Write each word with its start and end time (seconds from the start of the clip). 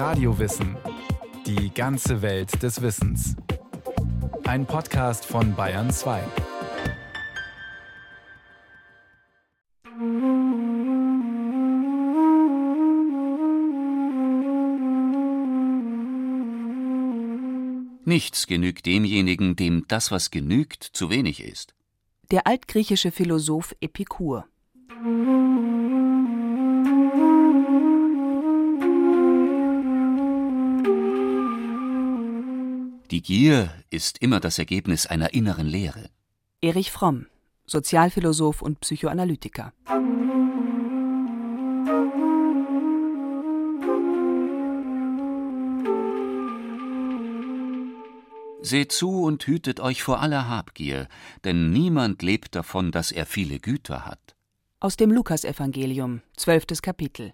Radiowissen. 0.00 0.78
Die 1.44 1.74
ganze 1.74 2.22
Welt 2.22 2.62
des 2.62 2.80
Wissens. 2.80 3.36
Ein 4.44 4.64
Podcast 4.64 5.26
von 5.26 5.54
Bayern 5.54 5.90
2. 5.90 6.22
Nichts 18.06 18.46
genügt 18.46 18.86
demjenigen, 18.86 19.54
dem 19.54 19.84
das, 19.86 20.10
was 20.10 20.30
genügt, 20.30 20.82
zu 20.82 21.10
wenig 21.10 21.44
ist. 21.44 21.74
Der 22.30 22.46
altgriechische 22.46 23.10
Philosoph 23.10 23.76
Epikur. 23.82 24.46
Die 33.10 33.22
Gier 33.22 33.70
ist 33.90 34.18
immer 34.18 34.38
das 34.38 34.60
Ergebnis 34.60 35.04
einer 35.06 35.34
inneren 35.34 35.66
Leere. 35.66 36.10
Erich 36.60 36.92
Fromm, 36.92 37.26
Sozialphilosoph 37.66 38.62
und 38.62 38.78
Psychoanalytiker. 38.78 39.72
Seht 48.62 48.92
zu 48.92 49.22
und 49.22 49.44
hütet 49.44 49.80
euch 49.80 50.04
vor 50.04 50.20
aller 50.20 50.48
Habgier, 50.48 51.08
denn 51.42 51.70
niemand 51.70 52.22
lebt 52.22 52.54
davon, 52.54 52.92
dass 52.92 53.10
er 53.10 53.26
viele 53.26 53.58
Güter 53.58 54.06
hat. 54.06 54.36
Aus 54.78 54.96
dem 54.96 55.10
Lukasevangelium, 55.10 56.22
zwölftes 56.36 56.80
Kapitel. 56.80 57.32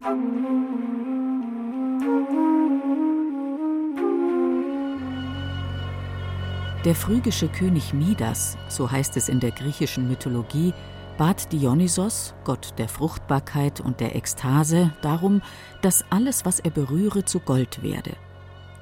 Der 6.87 6.95
phrygische 6.95 7.49
König 7.49 7.93
Midas, 7.93 8.57
so 8.69 8.89
heißt 8.89 9.17
es 9.17 9.29
in 9.29 9.41
der 9.41 9.51
griechischen 9.51 10.07
Mythologie, 10.07 10.73
bat 11.19 11.53
Dionysos, 11.53 12.33
Gott 12.45 12.75
der 12.79 12.89
Fruchtbarkeit 12.89 13.81
und 13.81 13.99
der 13.99 14.15
Ekstase, 14.15 14.93
darum, 15.03 15.43
dass 15.83 16.05
alles, 16.11 16.45
was 16.45 16.61
er 16.61 16.71
berühre, 16.71 17.25
zu 17.25 17.41
Gold 17.41 17.83
werde. 17.83 18.13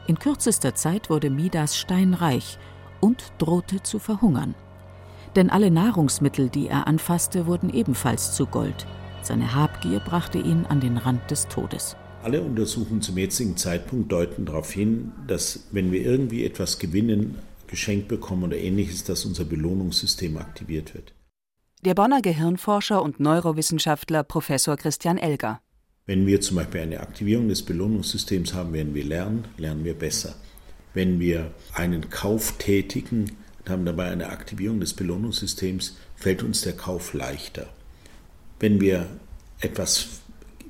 In 0.07 0.19
kürzester 0.19 0.75
Zeit 0.75 1.09
wurde 1.09 1.31
Midas 1.31 1.79
steinreich 1.79 2.59
und 3.01 3.33
drohte 3.39 3.83
zu 3.83 3.99
verhungern. 3.99 4.55
Denn 5.35 5.49
alle 5.49 5.71
Nahrungsmittel, 5.71 6.51
die 6.51 6.69
er 6.69 6.87
anfasste, 6.87 7.47
wurden 7.47 7.73
ebenfalls 7.73 8.35
zu 8.35 8.45
Gold. 8.45 8.87
Seine 9.23 9.55
Habgier 9.55 10.01
brachte 10.01 10.37
ihn 10.37 10.67
an 10.67 10.81
den 10.81 10.99
Rand 10.99 11.31
des 11.31 11.49
Todes. 11.49 11.97
Alle 12.23 12.43
Untersuchungen 12.43 13.01
zum 13.01 13.17
jetzigen 13.17 13.57
Zeitpunkt 13.57 14.13
deuten 14.13 14.45
darauf 14.45 14.71
hin, 14.71 15.13
dass 15.27 15.69
wenn 15.73 15.91
wir 15.91 16.03
irgendwie 16.03 16.45
etwas 16.45 16.79
gewinnen, 16.79 17.39
geschenkt 17.75 18.07
bekommen 18.07 18.45
oder 18.45 18.57
ähnliches, 18.57 19.03
dass 19.03 19.25
unser 19.25 19.45
Belohnungssystem 19.45 20.37
aktiviert 20.37 20.95
wird. 20.95 21.13
Der 21.85 21.95
Bonner 21.95 22.23
Gehirnforscher 22.23 23.03
und 23.03 23.19
Neurowissenschaftler 23.19 24.23
Professor 24.23 24.77
Christian 24.77 25.19
Elger. 25.19 25.61
Wenn 26.07 26.25
wir 26.25 26.41
zum 26.41 26.57
Beispiel 26.57 26.83
eine 26.83 27.01
Aktivierung 27.01 27.49
des 27.49 27.63
Belohnungssystems 27.63 28.55
haben, 28.55 28.73
werden 28.73 28.95
wir 28.95 29.05
lernen, 29.05 29.47
lernen 29.57 29.85
wir 29.85 29.95
besser. 29.95 30.37
Wenn 30.93 31.19
wir 31.19 31.51
einen 31.73 32.11
Kauf 32.11 32.59
tätigen 32.59 33.33
und 33.59 33.71
haben 33.71 33.85
dabei 33.85 34.13
eine 34.13 34.29
Aktivierung 34.29 34.79
des 34.79 34.95
Belohnungssystems, 34.95 35.97
fällt 36.15 36.45
uns 36.45 36.61
der 36.61 36.75
Kauf 36.75 37.13
leichter. 37.13 37.67
Wenn 38.61 38.81
wir 38.81 39.09
etwas 39.59 40.21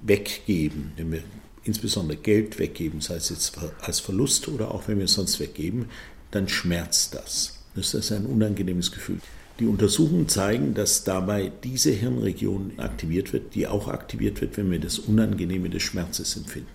weggeben, 0.00 0.92
wenn 0.96 1.12
wir 1.12 1.22
insbesondere 1.64 2.16
Geld 2.16 2.58
weggeben, 2.58 3.02
sei 3.02 3.16
es 3.16 3.28
jetzt 3.28 3.58
als 3.82 4.00
Verlust 4.00 4.48
oder 4.48 4.70
auch 4.70 4.88
wenn 4.88 4.96
wir 4.96 5.04
es 5.04 5.12
sonst 5.12 5.38
weggeben, 5.38 5.90
dann 6.34 6.48
schmerzt 6.48 7.14
das. 7.14 7.58
Das 7.74 7.94
ist 7.94 8.12
ein 8.12 8.26
unangenehmes 8.26 8.92
Gefühl. 8.92 9.18
Die 9.60 9.66
Untersuchungen 9.66 10.28
zeigen, 10.28 10.74
dass 10.74 11.04
dabei 11.04 11.52
diese 11.62 11.92
Hirnregion 11.92 12.72
aktiviert 12.76 13.32
wird, 13.32 13.54
die 13.54 13.68
auch 13.68 13.86
aktiviert 13.86 14.40
wird, 14.40 14.56
wenn 14.56 14.70
wir 14.70 14.80
das 14.80 14.98
Unangenehme 14.98 15.70
des 15.70 15.82
Schmerzes 15.82 16.36
empfinden. 16.36 16.70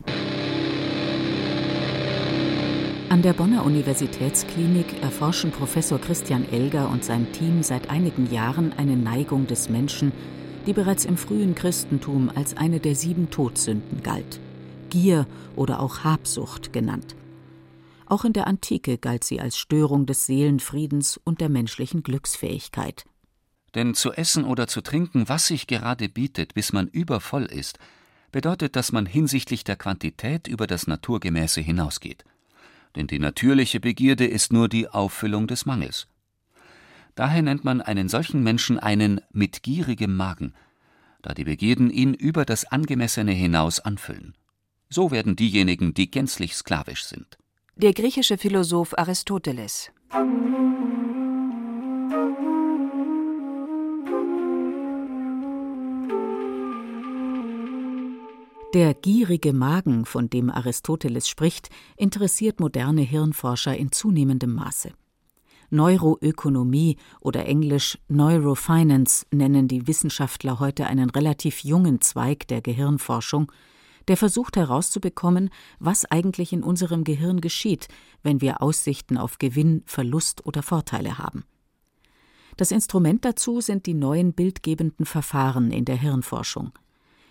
An 3.09 3.21
der 3.21 3.33
Bonner 3.33 3.65
Universitätsklinik 3.65 5.01
erforschen 5.01 5.51
Professor 5.51 5.99
Christian 5.99 6.45
Elger 6.51 6.89
und 6.89 7.03
sein 7.03 7.31
Team 7.33 7.63
seit 7.63 7.89
einigen 7.89 8.31
Jahren 8.31 8.71
eine 8.77 8.95
Neigung 8.95 9.47
des 9.47 9.67
Menschen, 9.67 10.13
die 10.65 10.73
bereits 10.73 11.05
im 11.05 11.17
frühen 11.17 11.55
Christentum 11.55 12.31
als 12.33 12.55
eine 12.55 12.79
der 12.79 12.95
sieben 12.95 13.29
Todsünden 13.29 14.03
galt. 14.03 14.39
Gier 14.89 15.25
oder 15.55 15.81
auch 15.81 16.03
Habsucht 16.03 16.71
genannt. 16.71 17.15
Auch 18.09 18.25
in 18.25 18.33
der 18.33 18.47
Antike 18.47 18.97
galt 18.97 19.23
sie 19.23 19.39
als 19.39 19.55
Störung 19.55 20.07
des 20.07 20.25
Seelenfriedens 20.25 21.17
und 21.23 21.41
der 21.41 21.49
menschlichen 21.49 22.01
Glücksfähigkeit. 22.01 23.05
Denn 23.75 23.93
zu 23.93 24.11
essen 24.11 24.45
oder 24.45 24.67
zu 24.67 24.81
trinken, 24.81 25.29
was 25.29 25.45
sich 25.45 25.67
gerade 25.67 26.09
bietet, 26.09 26.55
bis 26.55 26.73
man 26.73 26.87
übervoll 26.87 27.45
ist, 27.45 27.77
bedeutet, 28.31 28.75
dass 28.75 28.91
man 28.91 29.05
hinsichtlich 29.05 29.63
der 29.63 29.75
Quantität 29.75 30.47
über 30.47 30.65
das 30.65 30.87
Naturgemäße 30.87 31.61
hinausgeht. 31.61 32.25
Denn 32.95 33.05
die 33.05 33.19
natürliche 33.19 33.79
Begierde 33.79 34.25
ist 34.25 34.51
nur 34.51 34.69
die 34.69 34.87
Auffüllung 34.87 35.45
des 35.45 35.67
Mangels. 35.67 36.07
Daher 37.13 37.43
nennt 37.43 37.63
man 37.63 37.79
einen 37.79 38.09
solchen 38.09 38.41
Menschen 38.41 38.79
einen 38.79 39.21
mit 39.31 39.61
gierigem 39.61 40.15
Magen, 40.15 40.53
da 41.21 41.35
die 41.35 41.43
Begierden 41.43 41.91
ihn 41.91 42.15
über 42.15 42.43
das 42.43 42.65
Angemessene 42.65 43.33
hinaus 43.33 43.79
anfüllen. 43.79 44.33
So 44.89 45.11
werden 45.11 45.35
diejenigen, 45.35 45.93
die 45.93 46.09
gänzlich 46.09 46.55
sklavisch 46.55 47.03
sind. 47.05 47.37
Der 47.81 47.93
griechische 47.93 48.37
Philosoph 48.37 48.93
Aristoteles. 48.97 49.89
Der 58.73 58.93
gierige 58.95 59.53
Magen, 59.53 60.03
von 60.03 60.29
dem 60.29 60.49
Aristoteles 60.49 61.29
spricht, 61.29 61.69
interessiert 61.95 62.59
moderne 62.59 62.99
Hirnforscher 62.99 63.77
in 63.77 63.93
zunehmendem 63.93 64.55
Maße. 64.55 64.91
Neuroökonomie 65.69 66.97
oder 67.21 67.45
englisch 67.45 67.97
Neurofinance 68.09 69.25
nennen 69.31 69.69
die 69.69 69.87
Wissenschaftler 69.87 70.59
heute 70.59 70.85
einen 70.85 71.09
relativ 71.09 71.63
jungen 71.63 72.01
Zweig 72.01 72.45
der 72.49 72.59
Gehirnforschung, 72.59 73.49
der 74.09 74.17
versucht 74.17 74.57
herauszubekommen, 74.57 75.49
was 75.79 76.03
eigentlich 76.05 76.51
in 76.51 76.63
unserem 76.63 77.03
Gehirn 77.03 77.39
geschieht, 77.39 77.87
wenn 78.23 78.41
wir 78.41 78.61
Aussichten 78.61 79.17
auf 79.17 79.37
Gewinn, 79.37 79.83
Verlust 79.85 80.45
oder 80.45 80.63
Vorteile 80.63 81.17
haben. 81.17 81.45
Das 82.57 82.71
Instrument 82.71 83.23
dazu 83.23 83.61
sind 83.61 83.85
die 83.85 83.93
neuen 83.93 84.33
bildgebenden 84.33 85.05
Verfahren 85.05 85.71
in 85.71 85.85
der 85.85 85.95
Hirnforschung. 85.95 86.73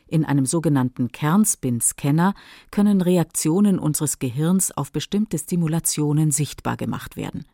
In 0.07 0.25
einem 0.25 0.47
sogenannten 0.47 1.13
Kernspin-Scanner 1.13 2.33
können 2.71 3.03
Reaktionen 3.03 3.79
unseres 3.79 4.19
Gehirns 4.19 4.71
auf 4.75 4.91
bestimmte 4.91 5.37
Stimulationen 5.37 6.31
sichtbar 6.31 6.79
gemacht 6.79 7.17
werden. 7.17 7.45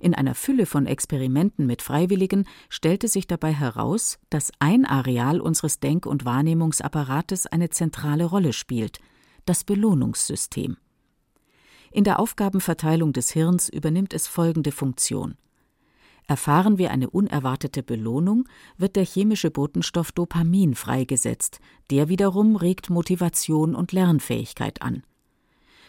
In 0.00 0.14
einer 0.14 0.34
Fülle 0.34 0.66
von 0.66 0.86
Experimenten 0.86 1.66
mit 1.66 1.82
Freiwilligen 1.82 2.46
stellte 2.68 3.08
sich 3.08 3.26
dabei 3.26 3.52
heraus, 3.52 4.18
dass 4.30 4.52
ein 4.58 4.84
Areal 4.84 5.40
unseres 5.40 5.80
Denk- 5.80 6.06
und 6.06 6.24
Wahrnehmungsapparates 6.24 7.46
eine 7.46 7.70
zentrale 7.70 8.24
Rolle 8.24 8.52
spielt, 8.52 8.98
das 9.46 9.64
Belohnungssystem. 9.64 10.76
In 11.90 12.04
der 12.04 12.18
Aufgabenverteilung 12.18 13.12
des 13.12 13.30
Hirns 13.30 13.68
übernimmt 13.68 14.14
es 14.14 14.26
folgende 14.26 14.72
Funktion. 14.72 15.36
Erfahren 16.26 16.78
wir 16.78 16.90
eine 16.90 17.10
unerwartete 17.10 17.82
Belohnung, 17.82 18.48
wird 18.78 18.96
der 18.96 19.04
chemische 19.04 19.50
Botenstoff 19.50 20.10
Dopamin 20.10 20.74
freigesetzt, 20.74 21.60
der 21.90 22.08
wiederum 22.08 22.56
regt 22.56 22.88
Motivation 22.88 23.74
und 23.74 23.92
Lernfähigkeit 23.92 24.80
an. 24.80 25.02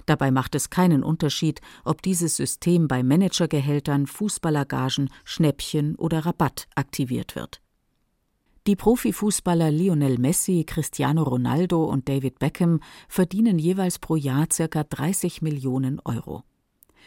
Dabei 0.06 0.32
macht 0.32 0.56
es 0.56 0.70
keinen 0.70 1.04
Unterschied, 1.04 1.62
ob 1.84 2.02
dieses 2.02 2.36
System 2.36 2.88
bei 2.88 3.04
Managergehältern, 3.04 4.08
Fußballergagen, 4.08 5.10
Schnäppchen 5.24 5.96
oder 5.96 6.26
Rabatt 6.26 6.68
aktiviert 6.76 7.36
wird. 7.36 7.62
Die 8.68 8.76
Profifußballer 8.76 9.70
Lionel 9.70 10.18
Messi, 10.18 10.64
Cristiano 10.66 11.22
Ronaldo 11.22 11.84
und 11.86 12.10
David 12.10 12.40
Beckham 12.40 12.80
verdienen 13.08 13.60
jeweils 13.60 14.00
pro 14.00 14.16
Jahr 14.16 14.48
ca. 14.48 14.84
30 14.84 15.44
Millionen 15.44 16.00
Euro. 16.04 16.44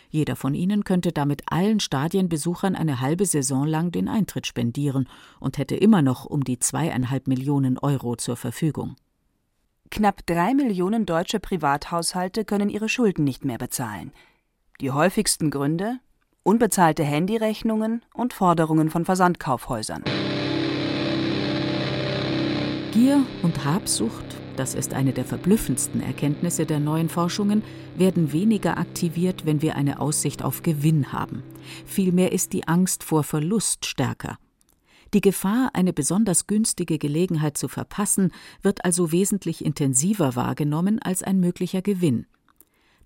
Jeder 0.08 0.36
von 0.36 0.54
ihnen 0.54 0.84
könnte 0.84 1.12
damit 1.12 1.42
allen 1.46 1.80
Stadienbesuchern 1.80 2.76
eine 2.76 3.00
halbe 3.00 3.26
Saison 3.26 3.66
lang 3.66 3.90
den 3.90 4.08
Eintritt 4.08 4.46
spendieren 4.46 5.08
und 5.40 5.58
hätte 5.58 5.74
immer 5.74 6.00
noch 6.00 6.24
um 6.24 6.44
die 6.44 6.60
zweieinhalb 6.60 7.26
Millionen 7.26 7.76
Euro 7.76 8.14
zur 8.14 8.36
Verfügung. 8.36 8.96
Knapp 9.90 10.26
drei 10.26 10.54
Millionen 10.54 11.06
deutsche 11.06 11.40
Privathaushalte 11.40 12.44
können 12.44 12.68
ihre 12.68 12.88
Schulden 12.88 13.24
nicht 13.24 13.44
mehr 13.44 13.58
bezahlen. 13.58 14.12
Die 14.80 14.90
häufigsten 14.90 15.50
Gründe 15.50 15.98
unbezahlte 16.42 17.04
Handyrechnungen 17.04 18.02
und 18.14 18.32
Forderungen 18.32 18.90
von 18.90 19.04
Versandkaufhäusern. 19.04 20.02
Gier 22.92 23.22
und 23.42 23.64
Habsucht, 23.64 24.24
das 24.56 24.74
ist 24.74 24.94
eine 24.94 25.12
der 25.12 25.24
verblüffendsten 25.24 26.02
Erkenntnisse 26.02 26.64
der 26.64 26.80
neuen 26.80 27.08
Forschungen, 27.08 27.62
werden 27.96 28.32
weniger 28.32 28.78
aktiviert, 28.78 29.44
wenn 29.46 29.62
wir 29.62 29.76
eine 29.76 30.00
Aussicht 30.00 30.42
auf 30.42 30.62
Gewinn 30.62 31.12
haben. 31.12 31.42
Vielmehr 31.84 32.32
ist 32.32 32.52
die 32.54 32.66
Angst 32.66 33.04
vor 33.04 33.24
Verlust 33.24 33.84
stärker. 33.84 34.38
Die 35.14 35.20
Gefahr, 35.20 35.70
eine 35.72 35.92
besonders 35.92 36.46
günstige 36.46 36.98
Gelegenheit 36.98 37.56
zu 37.56 37.68
verpassen, 37.68 38.32
wird 38.62 38.84
also 38.84 39.10
wesentlich 39.10 39.64
intensiver 39.64 40.36
wahrgenommen 40.36 40.98
als 41.00 41.22
ein 41.22 41.40
möglicher 41.40 41.82
Gewinn. 41.82 42.26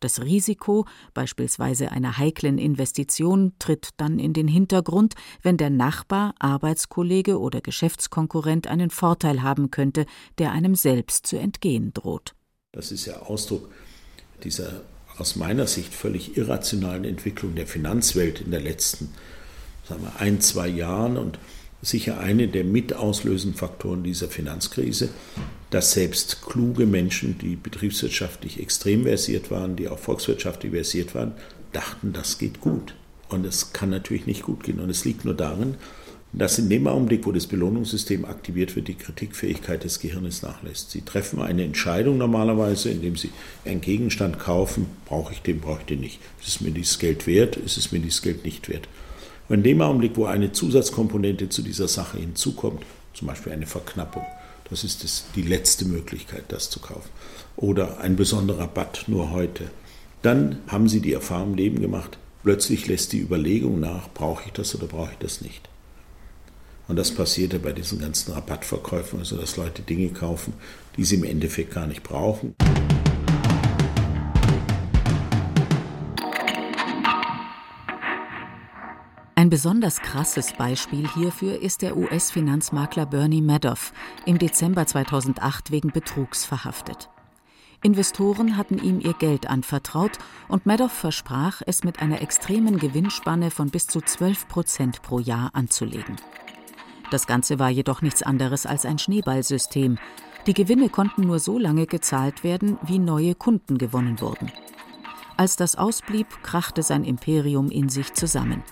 Das 0.00 0.20
Risiko, 0.20 0.84
beispielsweise 1.14 1.92
einer 1.92 2.18
heiklen 2.18 2.58
Investition, 2.58 3.52
tritt 3.60 3.90
dann 3.98 4.18
in 4.18 4.32
den 4.32 4.48
Hintergrund, 4.48 5.14
wenn 5.42 5.56
der 5.56 5.70
Nachbar, 5.70 6.34
Arbeitskollege 6.40 7.38
oder 7.38 7.60
Geschäftskonkurrent 7.60 8.66
einen 8.66 8.90
Vorteil 8.90 9.42
haben 9.42 9.70
könnte, 9.70 10.06
der 10.38 10.50
einem 10.50 10.74
selbst 10.74 11.28
zu 11.28 11.38
entgehen 11.38 11.92
droht. 11.94 12.34
Das 12.72 12.90
ist 12.90 13.06
ja 13.06 13.20
Ausdruck 13.20 13.70
dieser 14.42 14.82
aus 15.18 15.36
meiner 15.36 15.68
Sicht 15.68 15.94
völlig 15.94 16.36
irrationalen 16.36 17.04
Entwicklung 17.04 17.54
der 17.54 17.68
Finanzwelt 17.68 18.40
in 18.40 18.50
den 18.50 18.64
letzten 18.64 19.10
sagen 19.88 20.02
wir, 20.02 20.20
ein, 20.20 20.40
zwei 20.40 20.68
Jahren 20.68 21.16
und 21.16 21.38
sicher 21.82 22.20
eine 22.20 22.48
der 22.48 22.64
mitauslösenden 22.64 23.58
Faktoren 23.58 24.04
dieser 24.04 24.28
Finanzkrise, 24.28 25.10
dass 25.70 25.92
selbst 25.92 26.42
kluge 26.42 26.86
Menschen, 26.86 27.38
die 27.38 27.56
betriebswirtschaftlich 27.56 28.60
extrem 28.60 29.02
versiert 29.02 29.50
waren, 29.50 29.74
die 29.74 29.88
auch 29.88 29.98
volkswirtschaftlich 29.98 30.72
versiert 30.72 31.14
waren, 31.14 31.32
dachten, 31.72 32.12
das 32.12 32.38
geht 32.38 32.60
gut. 32.60 32.94
Und 33.28 33.44
es 33.44 33.72
kann 33.72 33.90
natürlich 33.90 34.26
nicht 34.26 34.42
gut 34.42 34.62
gehen. 34.62 34.78
Und 34.78 34.90
es 34.90 35.04
liegt 35.04 35.24
nur 35.24 35.34
darin, 35.34 35.76
dass 36.32 36.58
in 36.58 36.70
dem 36.70 36.86
Augenblick, 36.86 37.26
wo 37.26 37.32
das 37.32 37.46
Belohnungssystem 37.46 38.24
aktiviert 38.24 38.74
wird, 38.76 38.88
die 38.88 38.94
Kritikfähigkeit 38.94 39.84
des 39.84 40.00
Gehirnes 40.00 40.42
nachlässt. 40.42 40.90
Sie 40.90 41.02
treffen 41.02 41.42
eine 41.42 41.64
Entscheidung 41.64 42.16
normalerweise, 42.16 42.90
indem 42.90 43.16
Sie 43.16 43.30
einen 43.64 43.80
Gegenstand 43.80 44.38
kaufen, 44.38 44.86
brauche 45.04 45.32
ich 45.32 45.42
den, 45.42 45.60
brauche 45.60 45.80
ich 45.80 45.86
den 45.86 46.00
nicht. 46.00 46.20
Ist 46.40 46.48
es 46.48 46.60
mir 46.60 46.70
dieses 46.70 46.98
Geld 46.98 47.26
wert, 47.26 47.56
ist 47.56 47.76
es 47.76 47.92
mir 47.92 47.98
dieses 47.98 48.22
Geld 48.22 48.44
nicht 48.44 48.68
wert. 48.68 48.88
Und 49.52 49.58
in 49.58 49.64
dem 49.64 49.82
Augenblick, 49.82 50.16
wo 50.16 50.24
eine 50.24 50.52
Zusatzkomponente 50.52 51.50
zu 51.50 51.60
dieser 51.60 51.86
Sache 51.86 52.16
hinzukommt, 52.16 52.84
zum 53.12 53.28
Beispiel 53.28 53.52
eine 53.52 53.66
Verknappung, 53.66 54.24
das 54.70 54.82
ist 54.82 55.04
das, 55.04 55.26
die 55.36 55.42
letzte 55.42 55.84
Möglichkeit, 55.84 56.44
das 56.48 56.70
zu 56.70 56.80
kaufen, 56.80 57.10
oder 57.58 58.00
ein 58.00 58.16
besonderer 58.16 58.60
Rabatt 58.60 59.04
nur 59.08 59.30
heute, 59.30 59.64
dann 60.22 60.60
haben 60.68 60.88
Sie 60.88 61.00
die 61.00 61.12
Erfahrung 61.12 61.50
im 61.50 61.56
Leben 61.56 61.82
gemacht, 61.82 62.16
plötzlich 62.42 62.86
lässt 62.86 63.12
die 63.12 63.20
Überlegung 63.20 63.78
nach, 63.78 64.08
brauche 64.14 64.44
ich 64.46 64.52
das 64.52 64.74
oder 64.74 64.86
brauche 64.86 65.12
ich 65.12 65.18
das 65.18 65.42
nicht. 65.42 65.68
Und 66.88 66.96
das 66.96 67.10
passierte 67.10 67.58
bei 67.58 67.72
diesen 67.72 67.98
ganzen 67.98 68.32
Rabattverkäufen, 68.32 69.18
also 69.18 69.36
dass 69.36 69.58
Leute 69.58 69.82
Dinge 69.82 70.08
kaufen, 70.08 70.54
die 70.96 71.04
sie 71.04 71.16
im 71.16 71.24
Endeffekt 71.24 71.74
gar 71.74 71.86
nicht 71.86 72.02
brauchen. 72.02 72.54
Besonders 79.52 80.00
krasses 80.00 80.54
Beispiel 80.54 81.06
hierfür 81.06 81.60
ist 81.60 81.82
der 81.82 81.94
US-Finanzmakler 81.98 83.04
Bernie 83.04 83.42
Madoff, 83.42 83.92
im 84.24 84.38
Dezember 84.38 84.86
2008 84.86 85.70
wegen 85.70 85.90
Betrugs 85.92 86.46
verhaftet. 86.46 87.10
Investoren 87.82 88.56
hatten 88.56 88.78
ihm 88.78 88.98
ihr 88.98 89.12
Geld 89.12 89.50
anvertraut 89.50 90.12
und 90.48 90.64
Madoff 90.64 90.92
versprach, 90.92 91.60
es 91.66 91.84
mit 91.84 92.00
einer 92.00 92.22
extremen 92.22 92.78
Gewinnspanne 92.78 93.50
von 93.50 93.68
bis 93.68 93.86
zu 93.86 94.00
12 94.00 94.48
Prozent 94.48 95.02
pro 95.02 95.18
Jahr 95.18 95.50
anzulegen. 95.52 96.16
Das 97.10 97.26
Ganze 97.26 97.58
war 97.58 97.68
jedoch 97.68 98.00
nichts 98.00 98.22
anderes 98.22 98.64
als 98.64 98.86
ein 98.86 98.98
Schneeballsystem. 98.98 99.98
Die 100.46 100.54
Gewinne 100.54 100.88
konnten 100.88 101.26
nur 101.26 101.40
so 101.40 101.58
lange 101.58 101.86
gezahlt 101.86 102.42
werden, 102.42 102.78
wie 102.84 102.98
neue 102.98 103.34
Kunden 103.34 103.76
gewonnen 103.76 104.18
wurden. 104.22 104.50
Als 105.36 105.56
das 105.56 105.76
ausblieb, 105.76 106.42
krachte 106.42 106.82
sein 106.82 107.04
Imperium 107.04 107.70
in 107.70 107.90
sich 107.90 108.14
zusammen. 108.14 108.62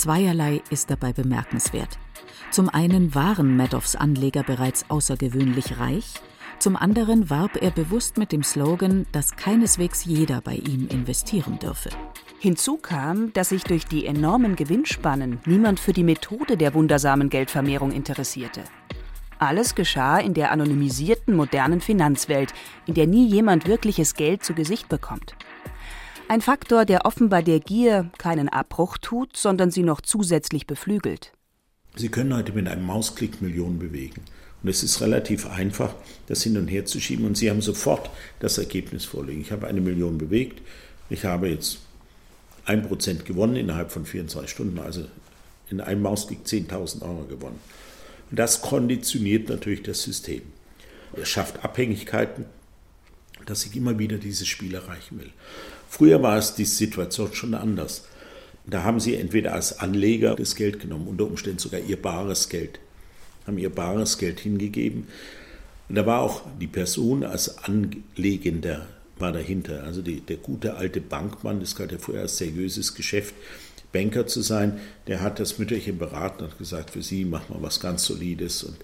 Zweierlei 0.00 0.62
ist 0.70 0.90
dabei 0.90 1.12
bemerkenswert. 1.12 1.98
Zum 2.50 2.70
einen 2.70 3.14
waren 3.14 3.54
Madoffs 3.58 3.96
Anleger 3.96 4.42
bereits 4.42 4.88
außergewöhnlich 4.88 5.78
reich, 5.78 6.14
zum 6.58 6.74
anderen 6.74 7.28
warb 7.28 7.60
er 7.60 7.70
bewusst 7.70 8.16
mit 8.16 8.32
dem 8.32 8.42
Slogan, 8.42 9.04
dass 9.12 9.36
keineswegs 9.36 10.06
jeder 10.06 10.40
bei 10.40 10.54
ihm 10.54 10.88
investieren 10.88 11.58
dürfe. 11.58 11.90
Hinzu 12.38 12.78
kam, 12.78 13.34
dass 13.34 13.50
sich 13.50 13.62
durch 13.64 13.84
die 13.84 14.06
enormen 14.06 14.56
Gewinnspannen 14.56 15.38
niemand 15.44 15.78
für 15.78 15.92
die 15.92 16.04
Methode 16.04 16.56
der 16.56 16.72
wundersamen 16.72 17.28
Geldvermehrung 17.28 17.92
interessierte. 17.92 18.64
Alles 19.38 19.74
geschah 19.74 20.18
in 20.18 20.32
der 20.32 20.50
anonymisierten 20.50 21.36
modernen 21.36 21.82
Finanzwelt, 21.82 22.54
in 22.86 22.94
der 22.94 23.06
nie 23.06 23.26
jemand 23.26 23.68
wirkliches 23.68 24.14
Geld 24.14 24.44
zu 24.44 24.54
Gesicht 24.54 24.88
bekommt. 24.88 25.34
Ein 26.30 26.42
Faktor, 26.42 26.84
der 26.84 27.06
offenbar 27.06 27.42
der 27.42 27.58
Gier 27.58 28.08
keinen 28.16 28.48
Abbruch 28.48 28.98
tut, 28.98 29.36
sondern 29.36 29.72
sie 29.72 29.82
noch 29.82 30.00
zusätzlich 30.00 30.64
beflügelt. 30.64 31.32
Sie 31.96 32.08
können 32.08 32.32
heute 32.32 32.52
mit 32.52 32.68
einem 32.68 32.84
Mausklick 32.86 33.42
Millionen 33.42 33.80
bewegen. 33.80 34.22
Und 34.62 34.68
es 34.68 34.84
ist 34.84 35.00
relativ 35.00 35.50
einfach, 35.50 35.92
das 36.28 36.44
hin 36.44 36.56
und 36.56 36.68
her 36.68 36.84
zu 36.84 37.00
schieben. 37.00 37.26
Und 37.26 37.36
Sie 37.36 37.50
haben 37.50 37.62
sofort 37.62 38.10
das 38.38 38.58
Ergebnis 38.58 39.04
vorliegen. 39.06 39.40
Ich 39.40 39.50
habe 39.50 39.66
eine 39.66 39.80
Million 39.80 40.18
bewegt. 40.18 40.62
Ich 41.08 41.24
habe 41.24 41.48
jetzt 41.48 41.80
ein 42.64 42.86
Prozent 42.86 43.24
gewonnen 43.24 43.56
innerhalb 43.56 43.90
von 43.90 44.06
24 44.06 44.48
Stunden. 44.48 44.78
Also 44.78 45.06
in 45.68 45.80
einem 45.80 46.02
Mausklick 46.02 46.44
10.000 46.44 47.02
Euro 47.02 47.24
gewonnen. 47.24 47.58
Und 48.30 48.38
das 48.38 48.62
konditioniert 48.62 49.48
natürlich 49.48 49.82
das 49.82 50.04
System. 50.04 50.42
Es 51.12 51.28
schafft 51.28 51.64
Abhängigkeiten, 51.64 52.44
dass 53.46 53.66
ich 53.66 53.76
immer 53.76 53.98
wieder 53.98 54.18
dieses 54.18 54.48
Spiel 54.48 54.74
erreichen 54.74 55.18
will. 55.18 55.30
Früher 55.88 56.22
war 56.22 56.38
es 56.38 56.54
die 56.54 56.64
Situation 56.64 57.32
schon 57.32 57.54
anders. 57.54 58.04
Da 58.66 58.84
haben 58.84 59.00
sie 59.00 59.16
entweder 59.16 59.54
als 59.54 59.78
Anleger 59.78 60.36
das 60.36 60.54
Geld 60.54 60.80
genommen, 60.80 61.08
unter 61.08 61.24
Umständen 61.24 61.58
sogar 61.58 61.80
ihr 61.80 62.00
bares 62.00 62.48
Geld, 62.48 62.78
haben 63.46 63.58
ihr 63.58 63.70
bares 63.70 64.18
Geld 64.18 64.40
hingegeben. 64.40 65.08
Und 65.88 65.94
da 65.96 66.06
war 66.06 66.20
auch 66.20 66.42
die 66.60 66.68
Person 66.68 67.24
als 67.24 67.58
Anlegender 67.64 68.86
war 69.18 69.32
dahinter. 69.32 69.84
Also 69.84 70.02
die, 70.02 70.20
der 70.20 70.36
gute 70.36 70.76
alte 70.76 71.00
Bankmann, 71.00 71.60
das 71.60 71.76
galt 71.76 71.92
ja 71.92 71.98
vorher 71.98 72.22
als 72.22 72.38
seriöses 72.38 72.94
Geschäft, 72.94 73.34
Banker 73.92 74.26
zu 74.26 74.40
sein, 74.40 74.78
der 75.08 75.20
hat 75.20 75.40
das 75.40 75.58
Mütterchen 75.58 75.98
beraten 75.98 76.44
und 76.44 76.58
gesagt, 76.58 76.90
für 76.90 77.02
Sie 77.02 77.24
machen 77.24 77.56
wir 77.56 77.62
was 77.62 77.80
ganz 77.80 78.04
Solides 78.04 78.62
und 78.62 78.76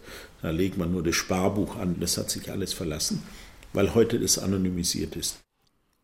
da 0.43 0.51
legt 0.51 0.79
man 0.79 0.91
nur 0.91 1.03
das 1.03 1.15
Sparbuch 1.15 1.77
an. 1.77 1.97
Das 2.01 2.19
hat 2.19 2.29
sich 2.29 2.51
alles 2.51 2.73
verlassen, 2.73 3.23
weil 3.77 3.95
heute 3.95 4.19
das 4.19 4.39
anonymisiert 4.39 5.17
ist. 5.17 5.39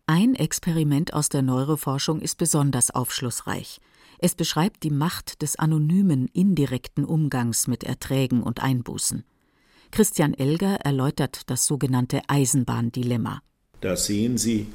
Ein 0.06 0.34
Experiment 0.34 1.14
aus 1.14 1.30
der 1.30 1.40
Neuroforschung 1.40 2.20
ist 2.20 2.36
besonders 2.36 2.90
aufschlussreich. 2.90 3.80
Es 4.18 4.34
beschreibt 4.34 4.82
die 4.82 4.90
Macht 4.90 5.40
des 5.40 5.56
anonymen, 5.56 6.28
indirekten 6.28 7.04
Umgangs 7.04 7.66
mit 7.66 7.82
Erträgen 7.82 8.42
und 8.42 8.62
Einbußen. 8.62 9.24
Christian 9.90 10.34
Elger 10.34 10.76
erläutert 10.84 11.50
das 11.50 11.64
sogenannte 11.66 12.20
Eisenbahndilemma. 12.28 13.40
Da 13.80 13.96
sehen 13.96 14.36
Sie 14.36 14.66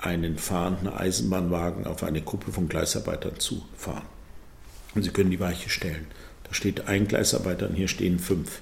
einen 0.00 0.36
fahrenden 0.36 0.88
Eisenbahnwagen 0.88 1.86
auf 1.86 2.02
eine 2.02 2.20
Gruppe 2.20 2.52
von 2.52 2.68
Gleisarbeitern 2.68 3.38
zufahren. 3.38 4.06
Und 4.94 5.04
Sie 5.04 5.10
können 5.10 5.30
die 5.30 5.40
Weiche 5.40 5.70
stellen. 5.70 6.06
Da 6.44 6.54
steht 6.54 6.88
ein 6.88 7.06
Gleisarbeiter 7.06 7.68
und 7.68 7.76
hier 7.76 7.88
stehen 7.88 8.18
fünf. 8.18 8.60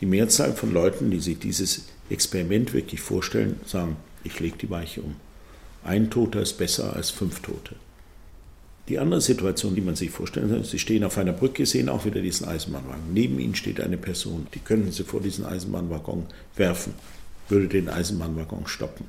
Die 0.00 0.06
Mehrzahl 0.06 0.54
von 0.54 0.72
Leuten, 0.72 1.10
die 1.10 1.20
sich 1.20 1.38
dieses 1.38 1.84
Experiment 2.10 2.72
wirklich 2.72 3.00
vorstellen, 3.00 3.60
sagen, 3.64 3.96
ich 4.24 4.38
lege 4.40 4.58
die 4.58 4.70
Weiche 4.70 5.02
um. 5.02 5.16
Ein 5.82 6.10
Toter 6.10 6.42
ist 6.42 6.58
besser 6.58 6.94
als 6.94 7.10
fünf 7.10 7.40
Tote. 7.40 7.76
Die 8.88 8.98
andere 8.98 9.20
Situation, 9.20 9.74
die 9.74 9.80
man 9.80 9.94
sich 9.94 10.10
vorstellen 10.10 10.50
kann, 10.50 10.64
Sie 10.64 10.78
stehen 10.78 11.04
auf 11.04 11.16
einer 11.16 11.32
Brücke, 11.32 11.64
sehen 11.64 11.88
auch 11.88 12.04
wieder 12.04 12.20
diesen 12.20 12.48
Eisenbahnwagen. 12.48 13.14
Neben 13.14 13.38
Ihnen 13.38 13.54
steht 13.54 13.80
eine 13.80 13.96
Person, 13.96 14.48
die 14.52 14.58
könnten 14.58 14.90
Sie 14.90 15.04
vor 15.04 15.20
diesen 15.20 15.44
Eisenbahnwaggon 15.44 16.26
werfen, 16.56 16.94
würde 17.48 17.68
den 17.68 17.88
Eisenbahnwaggon 17.88 18.66
stoppen. 18.66 19.06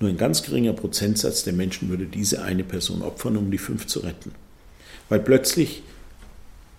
Nur 0.00 0.10
ein 0.10 0.18
ganz 0.18 0.42
geringer 0.42 0.74
Prozentsatz 0.74 1.42
der 1.42 1.54
Menschen 1.54 1.88
würde 1.88 2.06
diese 2.06 2.42
eine 2.42 2.64
Person 2.64 3.02
opfern, 3.02 3.36
um 3.36 3.50
die 3.50 3.58
fünf 3.58 3.86
zu 3.86 4.00
retten. 4.00 4.32
Weil 5.08 5.20
plötzlich 5.20 5.82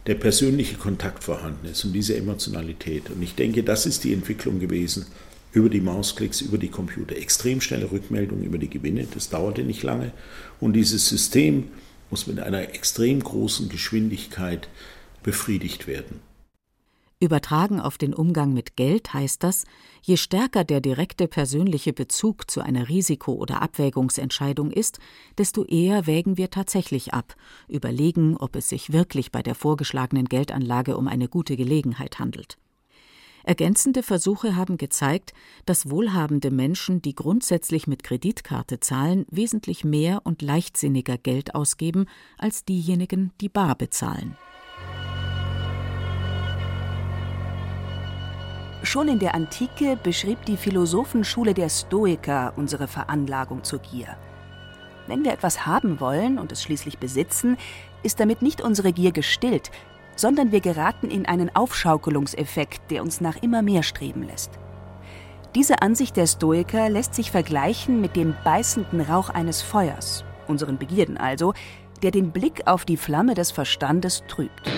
der 0.05 0.15
persönliche 0.15 0.75
Kontakt 0.75 1.23
vorhanden 1.23 1.67
ist 1.67 1.83
und 1.83 1.93
diese 1.93 2.15
Emotionalität. 2.15 3.09
Und 3.09 3.21
ich 3.21 3.35
denke, 3.35 3.63
das 3.63 3.85
ist 3.85 4.03
die 4.03 4.13
Entwicklung 4.13 4.59
gewesen, 4.59 5.05
über 5.51 5.69
die 5.69 5.81
Mausklicks, 5.81 6.41
über 6.41 6.57
die 6.57 6.69
Computer. 6.69 7.15
Extrem 7.15 7.61
schnelle 7.61 7.91
Rückmeldung 7.91 8.43
über 8.43 8.57
die 8.57 8.69
Gewinne, 8.69 9.07
das 9.13 9.29
dauerte 9.29 9.63
nicht 9.63 9.83
lange. 9.83 10.11
Und 10.59 10.73
dieses 10.73 11.07
System 11.07 11.69
muss 12.09 12.27
mit 12.27 12.39
einer 12.39 12.73
extrem 12.73 13.19
großen 13.19 13.69
Geschwindigkeit 13.69 14.69
befriedigt 15.23 15.87
werden. 15.87 16.21
Übertragen 17.21 17.81
auf 17.81 17.97
den 17.97 18.13
Umgang 18.13 18.53
mit 18.53 18.77
Geld 18.77 19.13
heißt 19.13 19.43
das, 19.43 19.65
je 20.01 20.15
stärker 20.15 20.63
der 20.63 20.79
direkte 20.79 21.27
persönliche 21.27 21.91
Bezug 21.91 22.49
zu 22.49 22.61
einer 22.61 22.87
Risiko- 22.87 23.33
oder 23.33 23.61
Abwägungsentscheidung 23.61 24.71
ist, 24.71 24.99
desto 25.37 25.65
eher 25.65 26.07
wägen 26.07 26.37
wir 26.37 26.49
tatsächlich 26.49 27.13
ab, 27.13 27.35
überlegen, 27.67 28.37
ob 28.37 28.55
es 28.55 28.69
sich 28.69 28.93
wirklich 28.93 29.33
bei 29.33 29.43
der 29.43 29.55
vorgeschlagenen 29.55 30.29
Geldanlage 30.29 30.95
um 30.95 31.09
eine 31.09 31.27
gute 31.27 31.57
Gelegenheit 31.57 32.19
handelt. 32.19 32.57
Ergänzende 33.43 34.03
Versuche 34.03 34.55
haben 34.55 34.77
gezeigt, 34.77 35.33
dass 35.65 35.89
wohlhabende 35.89 36.51
Menschen, 36.51 37.01
die 37.01 37.15
grundsätzlich 37.15 37.87
mit 37.87 38.03
Kreditkarte 38.03 38.79
zahlen, 38.79 39.25
wesentlich 39.29 39.83
mehr 39.83 40.21
und 40.23 40.41
leichtsinniger 40.41 41.17
Geld 41.17 41.55
ausgeben 41.55 42.05
als 42.37 42.65
diejenigen, 42.65 43.31
die 43.41 43.49
bar 43.49 43.75
bezahlen. 43.75 44.37
Schon 48.83 49.09
in 49.09 49.19
der 49.19 49.35
Antike 49.35 49.97
beschrieb 50.01 50.45
die 50.45 50.55
Philosophenschule 50.55 51.53
der 51.53 51.69
Stoiker 51.69 52.53
unsere 52.55 52.87
Veranlagung 52.87 53.63
zur 53.63 53.79
Gier. 53.79 54.17
Wenn 55.05 55.23
wir 55.23 55.33
etwas 55.33 55.65
haben 55.65 55.99
wollen 55.99 56.39
und 56.39 56.51
es 56.51 56.63
schließlich 56.63 56.97
besitzen, 56.97 57.57
ist 58.03 58.19
damit 58.19 58.41
nicht 58.41 58.61
unsere 58.61 58.93
Gier 58.93 59.11
gestillt, 59.11 59.71
sondern 60.19 60.51
wir 60.51 60.59
geraten 60.59 61.09
in 61.09 61.25
einen 61.25 61.55
Aufschaukelungseffekt, 61.55 62.91
der 62.91 63.03
uns 63.03 63.21
nach 63.21 63.41
immer 63.41 63.61
mehr 63.61 63.83
streben 63.83 64.23
lässt. 64.23 64.51
Diese 65.55 65.81
Ansicht 65.81 66.17
der 66.17 66.27
Stoiker 66.27 66.89
lässt 66.89 67.15
sich 67.15 67.31
vergleichen 67.31 68.01
mit 68.01 68.17
dem 68.17 68.35
beißenden 68.43 68.99
Rauch 68.99 69.29
eines 69.29 69.61
Feuers, 69.61 70.25
unseren 70.47 70.77
Begierden 70.77 71.17
also, 71.17 71.53
der 72.03 72.11
den 72.11 72.31
Blick 72.31 72.67
auf 72.67 72.83
die 72.83 72.97
Flamme 72.97 73.33
des 73.33 73.51
Verstandes 73.51 74.23
trübt. 74.27 74.69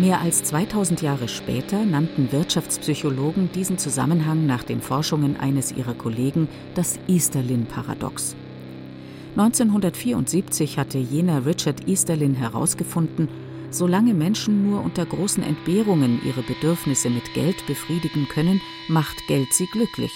Mehr 0.00 0.20
als 0.20 0.42
2000 0.44 1.00
Jahre 1.00 1.28
später 1.28 1.84
nannten 1.84 2.30
Wirtschaftspsychologen 2.32 3.52
diesen 3.52 3.78
Zusammenhang 3.78 4.46
nach 4.46 4.64
den 4.64 4.80
Forschungen 4.80 5.38
eines 5.38 5.72
ihrer 5.72 5.94
Kollegen 5.94 6.48
das 6.74 6.98
Easterlin-Paradox. 7.06 8.36
1974 9.36 10.78
hatte 10.78 10.98
jener 10.98 11.46
Richard 11.46 11.86
Easterlin 11.86 12.34
herausgefunden, 12.34 13.28
solange 13.70 14.14
Menschen 14.14 14.68
nur 14.68 14.82
unter 14.82 15.04
großen 15.06 15.42
Entbehrungen 15.42 16.20
ihre 16.24 16.42
Bedürfnisse 16.42 17.10
mit 17.10 17.34
Geld 17.34 17.66
befriedigen 17.66 18.26
können, 18.28 18.60
macht 18.88 19.26
Geld 19.28 19.52
sie 19.52 19.66
glücklich. 19.66 20.12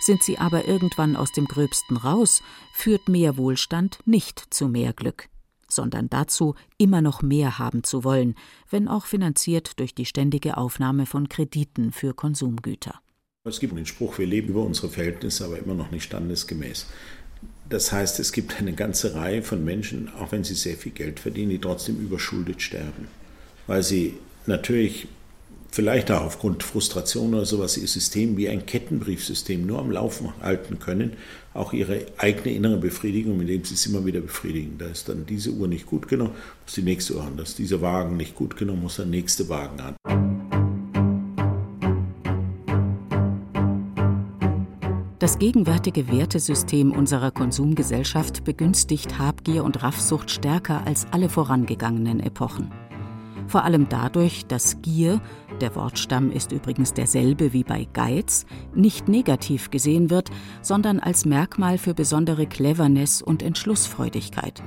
Sind 0.00 0.22
sie 0.22 0.38
aber 0.38 0.66
irgendwann 0.66 1.14
aus 1.14 1.30
dem 1.32 1.46
Gröbsten 1.46 1.96
raus, 1.96 2.42
führt 2.72 3.08
mehr 3.08 3.36
Wohlstand 3.36 3.98
nicht 4.06 4.42
zu 4.52 4.68
mehr 4.68 4.92
Glück 4.92 5.28
sondern 5.72 6.08
dazu, 6.08 6.54
immer 6.78 7.02
noch 7.02 7.22
mehr 7.22 7.58
haben 7.58 7.84
zu 7.84 8.04
wollen, 8.04 8.34
wenn 8.68 8.88
auch 8.88 9.06
finanziert 9.06 9.78
durch 9.78 9.94
die 9.94 10.06
ständige 10.06 10.56
Aufnahme 10.56 11.06
von 11.06 11.28
Krediten 11.28 11.92
für 11.92 12.14
Konsumgüter. 12.14 13.00
Es 13.44 13.58
gibt 13.58 13.76
den 13.76 13.86
Spruch, 13.86 14.18
wir 14.18 14.26
leben 14.26 14.48
über 14.48 14.62
unsere 14.62 14.90
Verhältnisse, 14.90 15.46
aber 15.46 15.58
immer 15.58 15.74
noch 15.74 15.90
nicht 15.90 16.04
standesgemäß. 16.04 16.86
Das 17.70 17.92
heißt, 17.92 18.18
es 18.18 18.32
gibt 18.32 18.58
eine 18.58 18.72
ganze 18.72 19.14
Reihe 19.14 19.42
von 19.42 19.64
Menschen, 19.64 20.10
auch 20.18 20.32
wenn 20.32 20.42
sie 20.42 20.54
sehr 20.54 20.76
viel 20.76 20.92
Geld 20.92 21.20
verdienen, 21.20 21.50
die 21.50 21.60
trotzdem 21.60 21.98
überschuldet 22.00 22.60
sterben, 22.60 23.06
weil 23.68 23.84
sie 23.84 24.14
natürlich 24.46 25.06
vielleicht 25.70 26.10
auch 26.10 26.22
aufgrund 26.22 26.64
Frustration 26.64 27.32
oder 27.32 27.46
sowas 27.46 27.76
ihr 27.76 27.86
System 27.86 28.36
wie 28.36 28.48
ein 28.48 28.66
Kettenbriefsystem 28.66 29.64
nur 29.64 29.78
am 29.78 29.92
Laufen 29.92 30.32
halten 30.42 30.80
können, 30.80 31.12
auch 31.54 31.72
ihre 31.72 32.06
eigene 32.18 32.56
innere 32.56 32.76
Befriedigung, 32.76 33.40
indem 33.40 33.64
sie 33.64 33.74
es 33.74 33.86
immer 33.86 34.04
wieder 34.04 34.20
befriedigen. 34.20 34.76
Da 34.78 34.86
ist 34.86 35.08
dann 35.08 35.24
diese 35.26 35.50
Uhr 35.50 35.68
nicht 35.68 35.86
gut 35.86 36.08
genug, 36.08 36.30
muss 36.64 36.74
die 36.74 36.82
nächste 36.82 37.14
Uhr 37.14 37.22
an. 37.22 37.36
Da 37.36 37.44
ist 37.44 37.60
dieser 37.60 37.80
Wagen 37.80 38.16
nicht 38.16 38.34
gut 38.34 38.56
genug, 38.56 38.82
muss 38.82 38.96
der 38.96 39.06
nächste 39.06 39.48
Wagen 39.48 39.78
an. 39.78 40.29
Das 45.20 45.38
gegenwärtige 45.38 46.10
Wertesystem 46.10 46.90
unserer 46.90 47.30
Konsumgesellschaft 47.30 48.42
begünstigt 48.42 49.18
Habgier 49.18 49.62
und 49.62 49.82
Raffsucht 49.82 50.30
stärker 50.30 50.84
als 50.86 51.06
alle 51.12 51.28
vorangegangenen 51.28 52.18
Epochen 52.18 52.72
vor 53.50 53.64
allem 53.64 53.88
dadurch, 53.88 54.46
dass 54.46 54.80
Gier, 54.80 55.20
der 55.60 55.74
Wortstamm 55.74 56.30
ist 56.30 56.52
übrigens 56.52 56.94
derselbe 56.94 57.52
wie 57.52 57.64
bei 57.64 57.86
Geiz, 57.92 58.46
nicht 58.74 59.08
negativ 59.08 59.70
gesehen 59.70 60.08
wird, 60.08 60.30
sondern 60.62 61.00
als 61.00 61.24
Merkmal 61.24 61.76
für 61.76 61.92
besondere 61.92 62.46
Cleverness 62.46 63.20
und 63.20 63.42
Entschlussfreudigkeit. 63.42 64.62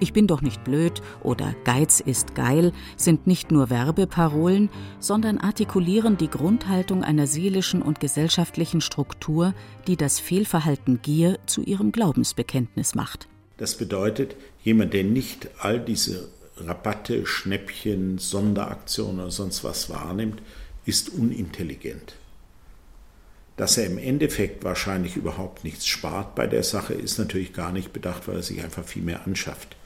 Ich 0.00 0.12
bin 0.12 0.28
doch 0.28 0.42
nicht 0.42 0.62
blöd 0.62 1.02
oder 1.22 1.54
Geiz 1.64 1.98
ist 1.98 2.36
geil 2.36 2.72
sind 2.96 3.26
nicht 3.26 3.50
nur 3.50 3.68
Werbeparolen, 3.68 4.70
sondern 5.00 5.38
artikulieren 5.38 6.16
die 6.16 6.30
Grundhaltung 6.30 7.02
einer 7.02 7.26
seelischen 7.26 7.82
und 7.82 7.98
gesellschaftlichen 7.98 8.80
Struktur, 8.80 9.54
die 9.88 9.96
das 9.96 10.20
Fehlverhalten 10.20 11.02
Gier 11.02 11.38
zu 11.46 11.62
ihrem 11.62 11.90
Glaubensbekenntnis 11.90 12.94
macht. 12.94 13.28
Das 13.56 13.76
bedeutet, 13.76 14.36
jemand, 14.62 14.94
der 14.94 15.02
nicht 15.02 15.48
all 15.58 15.80
diese 15.80 16.28
Rabatte, 16.58 17.26
Schnäppchen, 17.26 18.18
Sonderaktionen 18.18 19.20
oder 19.20 19.30
sonst 19.32 19.64
was 19.64 19.90
wahrnimmt, 19.90 20.42
ist 20.84 21.10
unintelligent. 21.10 22.14
Dass 23.56 23.76
er 23.76 23.86
im 23.86 23.98
Endeffekt 23.98 24.62
wahrscheinlich 24.62 25.16
überhaupt 25.16 25.64
nichts 25.64 25.88
spart 25.88 26.36
bei 26.36 26.46
der 26.46 26.62
Sache, 26.62 26.94
ist 26.94 27.18
natürlich 27.18 27.52
gar 27.52 27.72
nicht 27.72 27.92
bedacht, 27.92 28.28
weil 28.28 28.36
er 28.36 28.42
sich 28.42 28.62
einfach 28.62 28.84
viel 28.84 29.02
mehr 29.02 29.26
anschafft. 29.26 29.76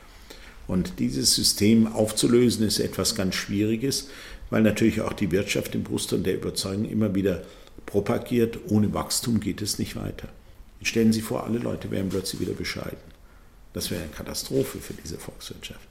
Und 0.67 0.99
dieses 0.99 1.35
System 1.35 1.87
aufzulösen 1.87 2.67
ist 2.67 2.79
etwas 2.79 3.15
ganz 3.15 3.35
Schwieriges, 3.35 4.09
weil 4.51 4.63
natürlich 4.63 5.01
auch 5.01 5.13
die 5.13 5.31
Wirtschaft 5.31 5.75
im 5.75 5.83
Brustton 5.83 6.23
der 6.23 6.35
Überzeugung 6.35 6.85
immer 6.85 7.15
wieder 7.15 7.43
propagiert, 7.87 8.59
ohne 8.69 8.93
Wachstum 8.95 9.41
geht 9.41 9.63
es 9.63 9.79
nicht 9.79 9.97
weiter. 9.97 10.29
Stellen 10.83 11.13
Sie 11.13 11.21
vor, 11.21 11.45
alle 11.45 11.59
Leute 11.59 11.91
wären 11.91 12.09
plötzlich 12.09 12.41
wieder 12.41 12.55
bescheiden. 12.55 12.99
Das 13.73 13.91
wäre 13.91 14.03
eine 14.03 14.11
Katastrophe 14.11 14.79
für 14.79 14.95
diese 14.95 15.17
Volkswirtschaft. 15.17 15.89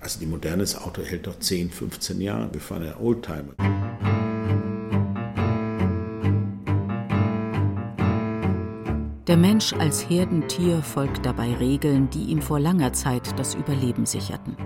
Also 0.00 0.20
die 0.20 0.26
modernes 0.26 0.76
Auto 0.76 1.02
hält 1.02 1.26
doch 1.26 1.38
10, 1.38 1.70
15 1.70 2.20
Jahre, 2.20 2.48
bevor 2.50 2.78
ein 2.78 2.94
Oldtimer. 2.96 4.17
Der 9.28 9.36
Mensch 9.36 9.74
als 9.74 10.08
Herdentier 10.08 10.80
folgt 10.82 11.26
dabei 11.26 11.52
Regeln, 11.52 12.08
die 12.08 12.24
ihm 12.32 12.40
vor 12.40 12.58
langer 12.58 12.94
Zeit 12.94 13.38
das 13.38 13.54
Überleben 13.54 14.06
sicherten. 14.06 14.56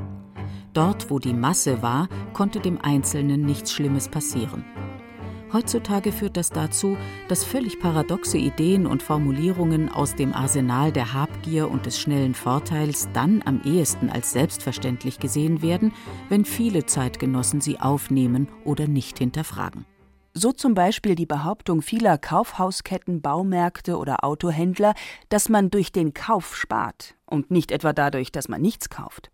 Dort, 0.72 1.10
wo 1.10 1.18
die 1.18 1.34
Masse 1.34 1.82
war, 1.82 2.08
konnte 2.32 2.60
dem 2.60 2.80
Einzelnen 2.80 3.44
nichts 3.44 3.72
Schlimmes 3.72 4.08
passieren. 4.08 4.64
Heutzutage 5.52 6.12
führt 6.12 6.36
das 6.36 6.50
dazu, 6.50 6.96
dass 7.26 7.42
völlig 7.42 7.80
paradoxe 7.80 8.38
Ideen 8.38 8.86
und 8.86 9.02
Formulierungen 9.02 9.88
aus 9.88 10.14
dem 10.14 10.32
Arsenal 10.32 10.92
der 10.92 11.12
Habgier 11.12 11.68
und 11.68 11.84
des 11.84 11.98
schnellen 12.00 12.34
Vorteils 12.34 13.08
dann 13.12 13.42
am 13.44 13.62
ehesten 13.64 14.10
als 14.10 14.30
selbstverständlich 14.30 15.18
gesehen 15.18 15.60
werden, 15.60 15.92
wenn 16.28 16.44
viele 16.44 16.86
Zeitgenossen 16.86 17.60
sie 17.60 17.80
aufnehmen 17.80 18.46
oder 18.64 18.86
nicht 18.86 19.18
hinterfragen. 19.18 19.86
So 20.34 20.52
zum 20.52 20.74
Beispiel 20.74 21.14
die 21.14 21.26
Behauptung 21.26 21.82
vieler 21.82 22.16
Kaufhausketten, 22.16 23.20
Baumärkte 23.20 23.98
oder 23.98 24.24
Autohändler, 24.24 24.94
dass 25.28 25.48
man 25.48 25.70
durch 25.70 25.92
den 25.92 26.14
Kauf 26.14 26.56
spart 26.56 27.14
und 27.26 27.50
nicht 27.50 27.70
etwa 27.70 27.92
dadurch, 27.92 28.32
dass 28.32 28.48
man 28.48 28.62
nichts 28.62 28.88
kauft. 28.88 29.30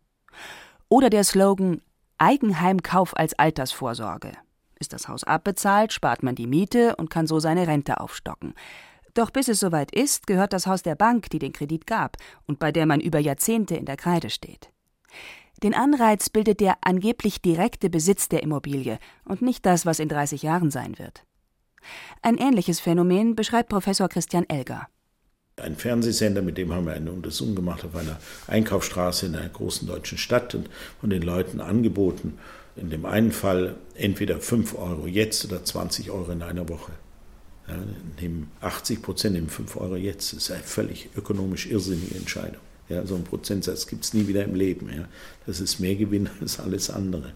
Oder 0.89 1.09
der 1.11 1.23
Slogan 1.23 1.83
Eigenheimkauf 2.19 3.17
als 3.17 3.39
Altersvorsorge 3.39 4.33
ist 4.81 4.93
das 4.93 5.07
Haus 5.07 5.23
abbezahlt, 5.23 5.93
spart 5.93 6.25
man 6.25 6.35
die 6.35 6.49
Miete 6.49 6.97
und 6.97 7.11
kann 7.11 7.29
so 7.29 7.39
seine 7.39 7.69
Rente 7.69 8.01
aufstocken. 8.01 8.55
Doch 9.15 9.31
bis 9.31 9.49
es 9.49 9.61
soweit 9.61 9.93
ist, 9.93 10.27
gehört 10.27 10.53
das 10.53 10.67
Haus 10.67 10.83
der 10.83 10.95
Bank, 10.95 11.31
die 11.31 11.39
den 11.39 11.53
Kredit 11.53 11.87
gab 11.87 12.17
und 12.47 12.59
bei 12.59 12.73
der 12.73 12.87
man 12.87 13.01
über 13.01 13.19
Jahrzehnte 13.19 13.77
in 13.77 13.85
der 13.85 13.97
Kreide 13.97 14.31
steht. 14.31 14.71
Den 15.63 15.75
Anreiz 15.75 16.31
bildet 16.31 16.61
der 16.61 16.79
angeblich 16.83 17.43
direkte 17.43 17.91
Besitz 17.91 18.29
der 18.29 18.43
Immobilie 18.43 18.99
und 19.25 19.43
nicht 19.43 19.67
das, 19.67 19.87
was 19.87 19.99
in 19.99 20.09
30 20.09 20.43
Jahren 20.43 20.71
sein 20.71 20.99
wird. 20.99 21.25
Ein 22.23 22.39
ähnliches 22.39 22.81
Phänomen 22.81 23.35
beschreibt 23.35 23.69
Professor 23.69 24.09
Christian 24.09 24.49
Elger. 24.49 24.89
Ein 25.57 25.75
Fernsehsender, 25.75 26.43
mit 26.43 26.57
dem 26.57 26.73
haben 26.73 26.87
wir 26.87 26.93
eine 26.93 27.11
Untersuchung 27.11 27.57
gemacht 27.57 27.85
auf 27.85 27.97
einer 27.97 28.19
Einkaufsstraße 28.47 29.27
in 29.27 29.35
einer 29.35 29.49
großen 29.49 29.89
deutschen 29.89 30.17
Stadt 30.17 30.55
und 30.55 30.71
von 31.01 31.11
den 31.11 31.23
Leuten 31.23 31.61
angeboten, 31.61 32.39
in 32.77 32.91
dem 32.91 33.05
einen 33.05 33.33
Fall 33.33 33.75
entweder 33.95 34.39
5 34.39 34.79
Euro 34.79 35.09
jetzt 35.09 35.45
oder 35.45 35.65
20 35.65 36.13
Euro 36.13 36.31
in 36.31 36.43
einer 36.43 36.69
Woche. 36.69 36.93
Ja, 37.67 37.75
nehmen 38.21 38.53
80 38.61 39.03
Prozent 39.03 39.35
nehmen 39.35 39.49
5 39.49 39.77
Euro 39.77 39.97
jetzt. 39.97 40.33
Das 40.33 40.45
ist 40.45 40.51
eine 40.53 40.63
völlig 40.63 41.09
ökonomisch 41.17 41.67
irrsinnige 41.67 42.15
Entscheidung. 42.15 42.61
Ja, 42.89 43.05
so 43.05 43.15
ein 43.15 43.25
Prozentsatz 43.25 43.87
gibt 43.87 44.05
es 44.05 44.15
nie 44.15 44.27
wieder 44.27 44.45
im 44.45 44.55
Leben. 44.55 44.89
Ja. 44.89 45.05
Das 45.47 45.61
ist 45.61 45.79
mehr 45.79 45.95
Gewinn 45.95 46.29
als 46.41 46.61
alles 46.61 46.91
andere. 46.91 47.33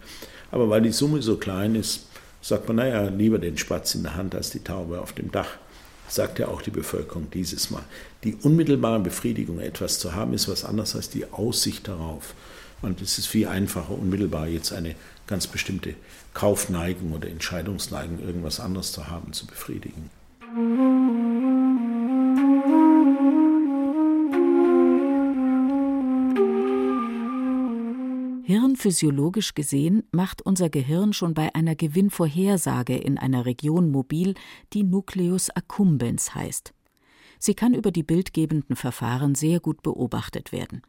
Aber 0.50 0.68
weil 0.68 0.82
die 0.82 0.92
Summe 0.92 1.22
so 1.22 1.36
klein 1.36 1.74
ist, 1.74 2.06
sagt 2.40 2.66
man, 2.68 2.76
naja, 2.76 3.08
lieber 3.08 3.38
den 3.38 3.56
Spatz 3.56 3.94
in 3.94 4.02
der 4.02 4.16
Hand 4.16 4.34
als 4.34 4.50
die 4.50 4.60
Taube 4.60 5.00
auf 5.00 5.12
dem 5.12 5.30
Dach. 5.30 5.48
Sagt 6.08 6.38
ja 6.38 6.48
auch 6.48 6.60
die 6.60 6.70
Bevölkerung 6.70 7.28
dieses 7.30 7.70
Mal. 7.70 7.84
Die 8.24 8.34
unmittelbare 8.34 9.00
Befriedigung, 9.00 9.60
etwas 9.60 9.98
zu 9.98 10.14
haben, 10.14 10.34
ist 10.34 10.48
was 10.48 10.64
anderes 10.64 10.94
als 10.94 11.08
die 11.08 11.30
Aussicht 11.32 11.88
darauf. 11.88 12.34
Und 12.82 13.00
es 13.00 13.16
ist 13.18 13.28
viel 13.28 13.46
einfacher, 13.46 13.92
unmittelbar 13.92 14.48
jetzt 14.48 14.72
eine 14.72 14.96
ganz 15.26 15.46
bestimmte 15.46 15.94
Kaufneigung 16.34 17.12
oder 17.12 17.28
Entscheidungsneigung, 17.28 18.20
irgendwas 18.20 18.60
anderes 18.60 18.92
zu 18.92 19.06
haben, 19.08 19.32
zu 19.32 19.46
befriedigen. 19.46 20.10
Physiologisch 28.82 29.54
gesehen 29.54 30.02
macht 30.10 30.42
unser 30.42 30.68
Gehirn 30.68 31.12
schon 31.12 31.34
bei 31.34 31.54
einer 31.54 31.76
Gewinnvorhersage 31.76 32.96
in 32.96 33.16
einer 33.16 33.46
Region 33.46 33.92
mobil, 33.92 34.34
die 34.72 34.82
Nucleus 34.82 35.50
accumbens 35.50 36.34
heißt. 36.34 36.74
Sie 37.38 37.54
kann 37.54 37.74
über 37.74 37.92
die 37.92 38.02
bildgebenden 38.02 38.74
Verfahren 38.74 39.36
sehr 39.36 39.60
gut 39.60 39.84
beobachtet 39.84 40.50
werden. 40.50 40.82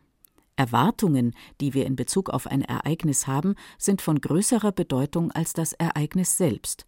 Erwartungen, 0.56 1.36
die 1.62 1.76
wir 1.76 1.86
in 1.86 1.96
Bezug 1.96 2.32
auf 2.32 2.48
ein 2.48 2.64
Ereignis 2.64 3.28
haben, 3.28 3.54
sind 3.78 4.02
von 4.02 4.20
größerer 4.20 4.72
Bedeutung 4.72 5.32
als 5.32 5.54
das 5.54 5.74
Ereignis 5.74 6.36
selbst. 6.36 6.88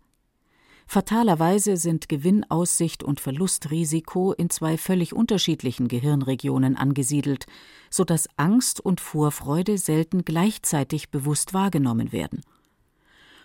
Fatalerweise 0.88 1.78
sind 1.78 2.10
Gewinnaussicht 2.10 3.04
und 3.04 3.20
Verlustrisiko 3.20 4.34
in 4.34 4.50
zwei 4.50 4.78
völlig 4.78 5.14
unterschiedlichen 5.14 5.88
Gehirnregionen 5.88 6.78
angesiedelt, 6.78 7.48
so 7.90 8.04
dass 8.04 8.30
Angst 8.38 8.80
und 8.80 9.02
Vorfreude 9.02 9.78
selten 9.78 10.26
gleichzeitig 10.26 11.10
bewusst 11.10 11.54
wahrgenommen 11.54 12.12
werden. 12.12 12.42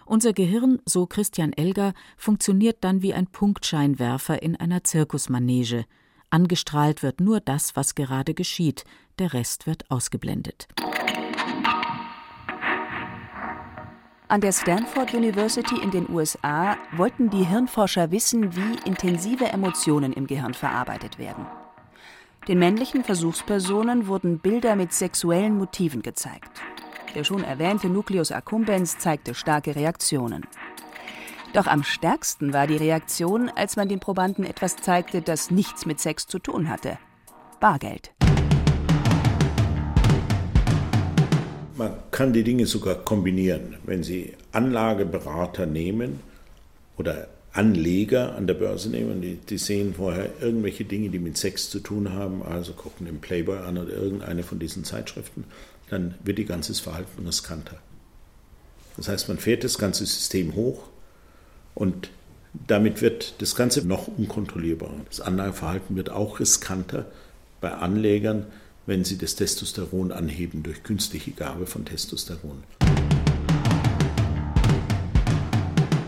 Unser 0.05 0.33
Gehirn, 0.33 0.81
so 0.85 1.07
Christian 1.07 1.53
Elger, 1.53 1.95
funktioniert 2.17 2.79
dann 2.81 3.01
wie 3.01 3.15
ein 3.15 3.29
Punktscheinwerfer 3.29 4.43
in 4.43 4.57
einer 4.57 4.85
Zirkusmanege. 4.85 5.85
Angestrahlt 6.31 7.03
wird 7.03 7.21
nur 7.21 7.41
das, 7.41 7.77
was 7.77 7.95
gerade 7.95 8.35
geschieht, 8.35 8.85
der 9.19 9.33
Rest 9.33 9.67
wird 9.67 9.91
ausgeblendet. 9.91 10.69
An 14.31 14.41
der 14.41 14.53
Stanford 14.53 15.13
University 15.13 15.75
in 15.83 15.91
den 15.91 16.09
USA 16.09 16.77
wollten 16.93 17.31
die 17.31 17.43
Hirnforscher 17.43 18.13
wissen, 18.13 18.55
wie 18.55 18.79
intensive 18.87 19.47
Emotionen 19.47 20.13
im 20.13 20.29
Gehirn 20.29 20.55
verarbeitet 20.55 21.19
werden. 21.19 21.47
Den 22.47 22.61
männlichen 22.61 23.03
Versuchspersonen 23.03 24.07
wurden 24.07 24.39
Bilder 24.39 24.77
mit 24.77 24.93
sexuellen 24.93 25.59
Motiven 25.59 26.01
gezeigt. 26.03 26.61
Der 27.17 27.25
schon 27.25 27.43
erwähnte 27.43 27.89
Nucleus 27.89 28.31
accumbens 28.31 28.99
zeigte 28.99 29.35
starke 29.35 29.75
Reaktionen. 29.75 30.47
Doch 31.53 31.67
am 31.67 31.83
stärksten 31.83 32.53
war 32.53 32.69
die 32.69 32.77
Reaktion, 32.77 33.49
als 33.49 33.75
man 33.75 33.89
den 33.89 33.99
Probanden 33.99 34.45
etwas 34.45 34.77
zeigte, 34.77 35.23
das 35.23 35.51
nichts 35.51 35.87
mit 35.87 35.99
Sex 35.99 36.29
zu 36.29 36.39
tun 36.39 36.69
hatte. 36.69 36.99
Bargeld. 37.59 38.13
Man 41.81 41.95
kann 42.11 42.35
die 42.35 42.45
Dinge 42.45 42.67
sogar 42.67 42.95
kombinieren. 42.95 43.77
Wenn 43.85 44.03
Sie 44.03 44.35
Anlageberater 44.53 45.65
nehmen 45.65 46.21
oder 46.99 47.29
Anleger 47.53 48.37
an 48.37 48.47
der 48.47 48.53
Börse 48.53 48.91
nehmen, 48.91 49.23
die, 49.23 49.37
die, 49.37 49.57
sehen 49.57 49.95
vorher 49.95 50.29
irgendwelche 50.43 50.85
Dinge, 50.85 51.09
die 51.09 51.19
mit 51.19 51.39
Sex 51.39 51.71
zu 51.71 51.81
tun 51.81 52.13
haben, 52.13 52.43
also 52.43 52.75
gucken 52.75 53.07
den 53.07 53.23
Playboy 53.23 53.57
an 53.61 53.79
oder 53.79 53.95
irgendeine 53.95 54.43
von 54.43 54.59
diesen 54.59 54.85
Zeitschriften, 54.85 55.45
dann 55.89 56.17
wird 56.23 56.39
ihr 56.39 56.45
ganzes 56.45 56.81
Verhalten 56.81 57.25
riskanter. 57.25 57.79
Das 58.99 59.09
heißt, 59.09 59.29
man 59.29 59.39
fährt 59.39 59.65
das 59.65 59.79
ganze 59.79 60.05
System 60.05 60.55
hoch 60.55 60.83
und 61.75 62.11
damit 62.67 63.01
wird 63.01 63.41
das 63.41 63.55
Ganze 63.55 63.89
noch 63.89 64.07
unkontrollierbarer. 64.07 65.01
Das 65.09 65.23
Anlageverhalten 65.23 65.97
wird 65.97 66.11
auch 66.11 66.41
riskanter 66.41 67.07
bei 67.63 67.73
Anlegern, 67.73 68.45
wenn 68.91 69.05
sie 69.05 69.17
das 69.17 69.37
Testosteron 69.37 70.11
anheben 70.11 70.65
durch 70.65 70.83
künstliche 70.83 71.31
Gabe 71.31 71.67
von 71.67 71.85
Testosteron. 71.85 72.65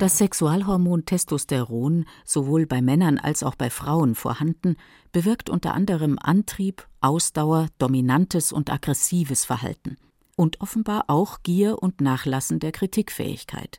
Das 0.01 0.19
Sexualhormon 0.19 1.07
Testosteron, 1.07 2.07
sowohl 2.25 2.67
bei 2.67 2.83
Männern 2.83 3.19
als 3.19 3.45
auch 3.45 3.55
bei 3.55 3.71
Frauen 3.71 4.17
vorhanden, 4.17 4.75
bewirkt 5.13 5.49
unter 5.49 5.75
anderem 5.75 6.19
Antrieb, 6.21 6.89
Ausdauer, 7.01 7.69
dominantes 7.79 8.51
und 8.51 8.69
aggressives 8.69 9.45
Verhalten 9.45 9.97
und 10.35 10.61
offenbar 10.61 11.05
auch 11.07 11.45
Gier 11.45 11.81
und 11.81 12.01
Nachlassen 12.01 12.59
der 12.59 12.73
Kritikfähigkeit. 12.73 13.79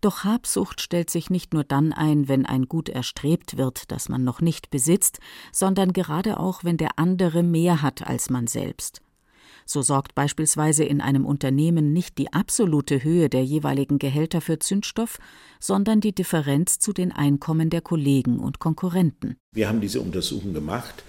Doch 0.00 0.24
Habsucht 0.24 0.80
stellt 0.80 1.10
sich 1.10 1.28
nicht 1.30 1.52
nur 1.52 1.64
dann 1.64 1.92
ein, 1.92 2.28
wenn 2.28 2.46
ein 2.46 2.66
Gut 2.66 2.88
erstrebt 2.88 3.56
wird, 3.56 3.90
das 3.90 4.08
man 4.08 4.22
noch 4.22 4.40
nicht 4.40 4.70
besitzt, 4.70 5.18
sondern 5.52 5.92
gerade 5.92 6.38
auch, 6.38 6.62
wenn 6.62 6.76
der 6.76 6.98
andere 6.98 7.42
mehr 7.42 7.82
hat 7.82 8.06
als 8.06 8.30
man 8.30 8.46
selbst. 8.46 9.00
So 9.70 9.82
sorgt 9.82 10.14
beispielsweise 10.14 10.84
in 10.84 11.02
einem 11.02 11.26
Unternehmen 11.26 11.92
nicht 11.92 12.16
die 12.16 12.32
absolute 12.32 13.04
Höhe 13.04 13.28
der 13.28 13.44
jeweiligen 13.44 13.98
Gehälter 13.98 14.40
für 14.40 14.58
Zündstoff, 14.58 15.18
sondern 15.60 16.00
die 16.00 16.14
Differenz 16.14 16.78
zu 16.78 16.94
den 16.94 17.12
Einkommen 17.12 17.68
der 17.68 17.82
Kollegen 17.82 18.38
und 18.38 18.60
Konkurrenten. 18.60 19.36
Wir 19.52 19.68
haben 19.68 19.82
diese 19.82 20.00
Untersuchung 20.00 20.54
gemacht, 20.54 21.04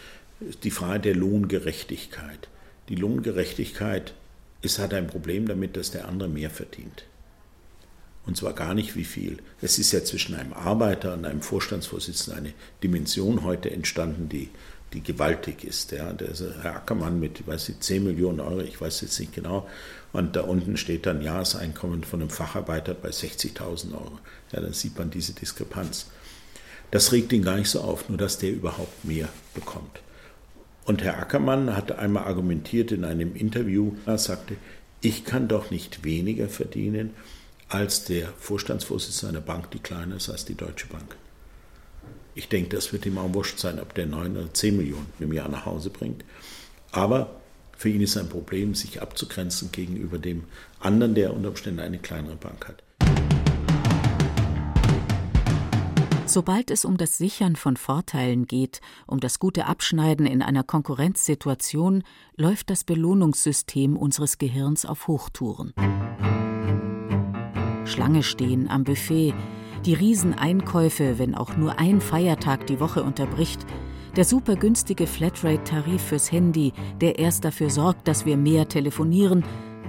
die 0.63 0.71
Frage 0.71 0.99
der 0.99 1.15
Lohngerechtigkeit. 1.15 2.49
Die 2.89 2.95
Lohngerechtigkeit 2.95 4.13
ist, 4.61 4.79
hat 4.79 4.93
ein 4.93 5.07
Problem 5.07 5.47
damit, 5.47 5.77
dass 5.77 5.91
der 5.91 6.09
andere 6.09 6.27
mehr 6.27 6.49
verdient. 6.49 7.05
Und 8.25 8.37
zwar 8.37 8.53
gar 8.53 8.73
nicht 8.73 8.95
wie 8.95 9.05
viel. 9.05 9.37
Es 9.61 9.79
ist 9.79 9.91
ja 9.91 10.03
zwischen 10.03 10.35
einem 10.35 10.53
Arbeiter 10.53 11.13
und 11.13 11.25
einem 11.25 11.41
Vorstandsvorsitzenden 11.41 12.45
eine 12.45 12.53
Dimension 12.83 13.43
heute 13.43 13.71
entstanden, 13.71 14.29
die, 14.29 14.49
die 14.93 15.01
gewaltig 15.01 15.63
ist. 15.63 15.91
Ja. 15.91 16.13
Der 16.13 16.29
Herr 16.61 16.75
Ackermann 16.75 17.19
mit, 17.19 17.47
weiß 17.47 17.69
nicht, 17.69 17.83
10 17.83 18.03
Millionen 18.03 18.39
Euro, 18.39 18.59
ich 18.59 18.79
weiß 18.79 19.01
jetzt 19.01 19.19
nicht 19.19 19.33
genau. 19.33 19.67
Und 20.13 20.35
da 20.35 20.41
unten 20.41 20.77
steht 20.77 21.05
dann 21.05 21.21
Jahreseinkommen 21.21 22.03
von 22.03 22.21
einem 22.21 22.29
Facharbeiter 22.29 22.93
bei 22.93 23.09
60.000 23.09 23.93
Euro. 23.93 24.19
Ja, 24.51 24.59
dann 24.61 24.73
sieht 24.73 24.97
man 24.97 25.09
diese 25.09 25.33
Diskrepanz. 25.33 26.07
Das 26.91 27.11
regt 27.11 27.31
ihn 27.33 27.43
gar 27.43 27.57
nicht 27.57 27.69
so 27.69 27.81
auf, 27.81 28.09
nur 28.09 28.17
dass 28.17 28.39
der 28.39 28.51
überhaupt 28.51 29.05
mehr 29.05 29.29
bekommt. 29.53 30.01
Und 30.85 31.03
Herr 31.03 31.19
Ackermann 31.19 31.75
hatte 31.75 31.99
einmal 31.99 32.23
argumentiert 32.23 32.91
in 32.91 33.05
einem 33.05 33.35
Interview, 33.35 33.93
er 34.07 34.17
sagte, 34.17 34.55
ich 35.01 35.23
kann 35.23 35.47
doch 35.47 35.69
nicht 35.69 36.03
weniger 36.03 36.49
verdienen, 36.49 37.11
als 37.69 38.03
der 38.03 38.33
Vorstandsvorsitzende 38.39 39.37
einer 39.37 39.45
Bank, 39.45 39.71
die 39.71 39.79
kleiner 39.79 40.15
ist 40.15 40.29
als 40.29 40.43
die 40.43 40.55
Deutsche 40.55 40.87
Bank. 40.87 41.15
Ich 42.33 42.49
denke, 42.49 42.75
das 42.75 42.91
wird 42.91 43.05
ihm 43.05 43.17
auch 43.17 43.33
wurscht 43.33 43.59
sein, 43.59 43.79
ob 43.79 43.93
der 43.93 44.07
9 44.07 44.37
oder 44.37 44.53
10 44.53 44.77
Millionen 44.77 45.11
im 45.19 45.31
Jahr 45.33 45.49
nach 45.49 45.65
Hause 45.65 45.89
bringt. 45.89 46.23
Aber 46.91 47.39
für 47.77 47.89
ihn 47.89 48.01
ist 48.01 48.17
ein 48.17 48.29
Problem, 48.29 48.73
sich 48.73 49.01
abzugrenzen 49.01 49.71
gegenüber 49.71 50.17
dem 50.17 50.45
anderen, 50.79 51.15
der 51.15 51.33
unter 51.33 51.49
Umständen 51.49 51.79
eine 51.79 51.99
kleinere 51.99 52.35
Bank 52.35 52.67
hat. 52.67 52.83
Sobald 56.25 56.69
es 56.69 56.85
um 56.85 56.97
das 56.97 57.17
Sichern 57.17 57.55
von 57.55 57.75
Vorteilen 57.75 58.45
geht, 58.45 58.81
um 59.07 59.19
das 59.19 59.39
gute 59.39 59.65
Abschneiden 59.65 60.27
in 60.27 60.43
einer 60.43 60.63
Konkurrenzsituation, 60.63 62.03
läuft 62.35 62.69
das 62.69 62.83
Belohnungssystem 62.83 63.97
unseres 63.97 64.37
Gehirns 64.37 64.85
auf 64.85 65.07
Hochtouren. 65.07 65.73
Schlange 67.89 68.23
stehen 68.23 68.69
am 68.69 68.83
Buffet, 68.83 69.33
die 69.85 69.93
Rieseneinkäufe, 69.93 71.19
wenn 71.19 71.35
auch 71.35 71.57
nur 71.57 71.79
ein 71.79 72.01
Feiertag 72.01 72.67
die 72.67 72.79
Woche 72.79 73.03
unterbricht, 73.03 73.65
der 74.15 74.25
supergünstige 74.25 75.07
Flatrate-Tarif 75.07 76.01
fürs 76.01 76.31
Handy, 76.31 76.73
der 76.99 77.19
erst 77.19 77.45
dafür 77.45 77.69
sorgt, 77.69 78.07
dass 78.07 78.25
wir 78.25 78.37
mehr 78.37 78.67
telefonieren, 78.67 79.43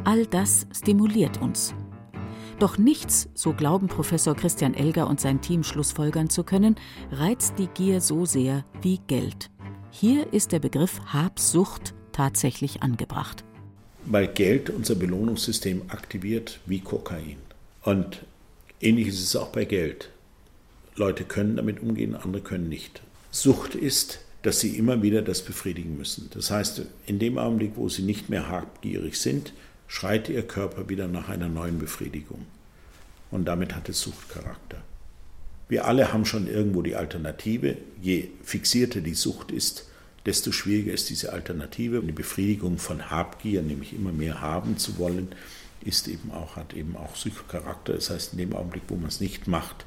all 0.04 0.26
das 0.26 0.66
stimuliert 0.72 1.40
uns. 1.40 1.74
Doch 2.58 2.76
nichts, 2.76 3.28
so 3.34 3.54
glauben 3.54 3.88
Professor 3.88 4.36
Christian 4.36 4.74
Elger 4.74 5.08
und 5.08 5.18
sein 5.18 5.40
Team 5.40 5.64
schlussfolgern 5.64 6.28
zu 6.28 6.44
können, 6.44 6.76
reizt 7.10 7.54
die 7.58 7.68
Gier 7.68 8.00
so 8.02 8.26
sehr 8.26 8.64
wie 8.82 9.00
Geld. 9.06 9.50
Hier 9.90 10.32
ist 10.32 10.52
der 10.52 10.60
Begriff 10.60 11.00
Habsucht 11.06 11.94
tatsächlich 12.12 12.82
angebracht. 12.82 13.44
Weil 14.04 14.28
Geld 14.28 14.70
unser 14.70 14.94
Belohnungssystem 14.94 15.82
aktiviert 15.88 16.60
wie 16.66 16.80
Kokain. 16.80 17.49
Und 17.82 18.22
ähnlich 18.80 19.08
ist 19.08 19.22
es 19.22 19.36
auch 19.36 19.48
bei 19.48 19.64
Geld. 19.64 20.10
Leute 20.96 21.24
können 21.24 21.56
damit 21.56 21.80
umgehen, 21.80 22.14
andere 22.14 22.42
können 22.42 22.68
nicht. 22.68 23.02
Sucht 23.30 23.74
ist, 23.74 24.20
dass 24.42 24.60
sie 24.60 24.76
immer 24.76 25.02
wieder 25.02 25.22
das 25.22 25.42
befriedigen 25.42 25.96
müssen. 25.96 26.30
Das 26.32 26.50
heißt, 26.50 26.82
in 27.06 27.18
dem 27.18 27.38
Augenblick, 27.38 27.72
wo 27.76 27.88
sie 27.88 28.02
nicht 28.02 28.28
mehr 28.28 28.48
habgierig 28.48 29.16
sind, 29.16 29.52
schreit 29.86 30.28
ihr 30.28 30.46
Körper 30.46 30.88
wieder 30.88 31.08
nach 31.08 31.28
einer 31.28 31.48
neuen 31.48 31.78
Befriedigung. 31.78 32.46
Und 33.30 33.44
damit 33.44 33.74
hat 33.74 33.88
es 33.88 34.00
Suchtcharakter. 34.00 34.82
Wir 35.68 35.86
alle 35.86 36.12
haben 36.12 36.24
schon 36.24 36.48
irgendwo 36.48 36.82
die 36.82 36.96
Alternative. 36.96 37.76
Je 38.00 38.28
fixierter 38.42 39.00
die 39.00 39.14
Sucht 39.14 39.52
ist, 39.52 39.86
desto 40.26 40.52
schwieriger 40.52 40.92
ist 40.92 41.10
diese 41.10 41.32
Alternative. 41.32 42.02
Die 42.02 42.12
Befriedigung 42.12 42.78
von 42.78 43.10
Habgier, 43.10 43.62
nämlich 43.62 43.94
immer 43.94 44.12
mehr 44.12 44.40
haben 44.40 44.78
zu 44.78 44.98
wollen, 44.98 45.28
ist 45.82 46.08
eben 46.08 46.30
auch, 46.30 46.56
hat 46.56 46.74
eben 46.74 46.96
auch 46.96 47.14
Psychocharakter. 47.14 47.94
Das 47.94 48.10
heißt, 48.10 48.32
in 48.32 48.38
dem 48.38 48.54
Augenblick, 48.54 48.82
wo 48.88 48.96
man 48.96 49.08
es 49.08 49.20
nicht 49.20 49.48
macht, 49.48 49.86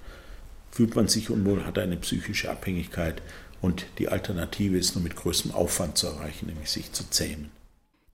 fühlt 0.72 0.96
man 0.96 1.08
sich 1.08 1.30
unwohl, 1.30 1.66
hat 1.66 1.78
eine 1.78 1.98
psychische 1.98 2.50
Abhängigkeit 2.50 3.22
und 3.62 3.86
die 4.00 4.10
Alternative 4.10 4.78
ist 4.78 4.96
nur 4.96 5.04
mit 5.04 5.16
größtem 5.16 5.52
Aufwand 5.52 5.98
zu 5.98 6.08
erreichen, 6.08 6.48
nämlich 6.48 6.70
sich 6.70 6.92
zu 6.92 7.10
zähmen. 7.10 7.52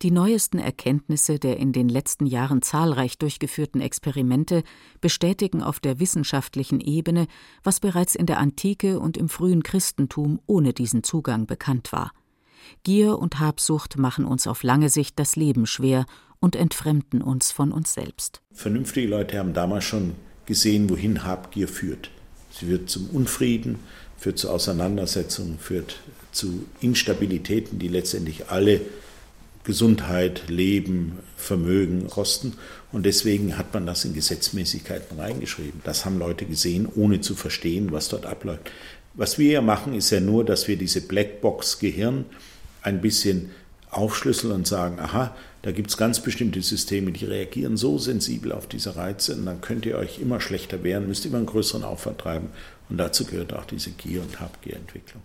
Die 0.02 0.12
neuesten 0.12 0.60
Erkenntnisse 0.60 1.40
der 1.40 1.58
in 1.58 1.74
den 1.74 1.90
letzten 1.90 2.26
Jahren 2.26 2.62
zahlreich 2.62 3.18
durchgeführten 3.18 3.82
Experimente 3.82 4.64
bestätigen 5.02 5.62
auf 5.62 5.82
der 5.82 6.00
wissenschaftlichen 6.00 6.80
Ebene, 6.80 7.28
was 7.64 7.82
bereits 7.82 8.16
in 8.16 8.26
der 8.26 8.38
Antike 8.38 9.00
und 9.02 9.18
im 9.18 9.28
frühen 9.28 9.62
Christentum 9.62 10.40
ohne 10.46 10.72
diesen 10.72 11.04
Zugang 11.04 11.48
bekannt 11.48 11.92
war. 11.92 12.14
Gier 12.84 13.20
und 13.20 13.40
Habsucht 13.40 13.98
machen 13.98 14.24
uns 14.24 14.48
auf 14.48 14.64
lange 14.64 14.90
Sicht 14.90 15.20
das 15.20 15.36
Leben 15.36 15.66
schwer 15.66 16.06
und 16.40 16.56
entfremden 16.56 17.22
uns 17.22 17.52
von 17.52 17.72
uns 17.72 17.94
selbst. 17.94 18.42
Vernünftige 18.54 19.08
Leute 19.08 19.38
haben 19.38 19.54
damals 19.54 19.86
schon 19.86 20.16
gesehen, 20.46 20.90
wohin 20.90 21.24
Habgier 21.24 21.68
führt. 21.68 22.10
Sie 22.52 22.66
führt 22.66 22.90
zum 22.90 23.10
Unfrieden, 23.10 23.80
führt 24.18 24.38
zu 24.38 24.50
Auseinandersetzungen, 24.50 25.60
führt 25.60 26.00
zu 26.32 26.66
Instabilitäten, 26.82 27.80
die 27.80 27.88
letztendlich 27.88 28.50
alle 28.50 28.82
Gesundheit, 29.64 30.50
Leben, 30.50 31.20
Vermögen 31.38 32.08
kosten. 32.08 32.54
Und 32.92 33.06
deswegen 33.06 33.58
hat 33.58 33.74
man 33.74 33.86
das 33.86 34.06
in 34.06 34.14
Gesetzmäßigkeiten 34.14 35.20
reingeschrieben. 35.20 35.82
Das 35.84 36.06
haben 36.06 36.18
Leute 36.18 36.46
gesehen, 36.46 36.88
ohne 36.96 37.22
zu 37.22 37.36
verstehen, 37.36 37.92
was 37.92 38.10
dort 38.10 38.26
abläuft. 38.26 38.72
Was 39.14 39.38
wir 39.38 39.52
ja 39.52 39.62
machen, 39.62 39.94
ist 39.94 40.10
ja 40.10 40.20
nur, 40.20 40.46
dass 40.46 40.68
wir 40.68 40.78
diese 40.78 41.02
Blackbox 41.02 41.80
Gehirn 41.80 42.26
ein 42.82 43.02
bisschen 43.02 43.52
aufschlüsseln 44.00 44.54
und 44.54 44.68
sagen, 44.68 45.00
aha, 45.00 45.36
da 45.62 45.72
gibt 45.72 45.90
es 45.90 45.98
ganz 45.98 46.22
bestimmte 46.22 46.62
Systeme, 46.62 47.12
die 47.12 47.26
reagieren 47.26 47.76
so 47.76 47.98
sensibel 47.98 48.54
auf 48.54 48.68
diese 48.68 48.96
Reize 48.96 49.36
und 49.36 49.46
dann 49.46 49.60
könnt 49.62 49.86
ihr 49.86 49.98
euch 49.98 50.20
immer 50.20 50.40
schlechter 50.40 50.84
wehren, 50.84 51.08
müsst 51.08 51.26
immer 51.26 51.38
einen 51.38 51.46
größeren 51.46 51.84
Aufwand 51.84 52.20
treiben. 52.20 52.50
Und 52.90 52.98
dazu 52.98 53.26
gehört 53.26 53.54
auch 53.54 53.66
diese 53.66 53.92
Gier- 53.92 54.22
und 54.22 54.40
Habgierentwicklung. 54.40 55.22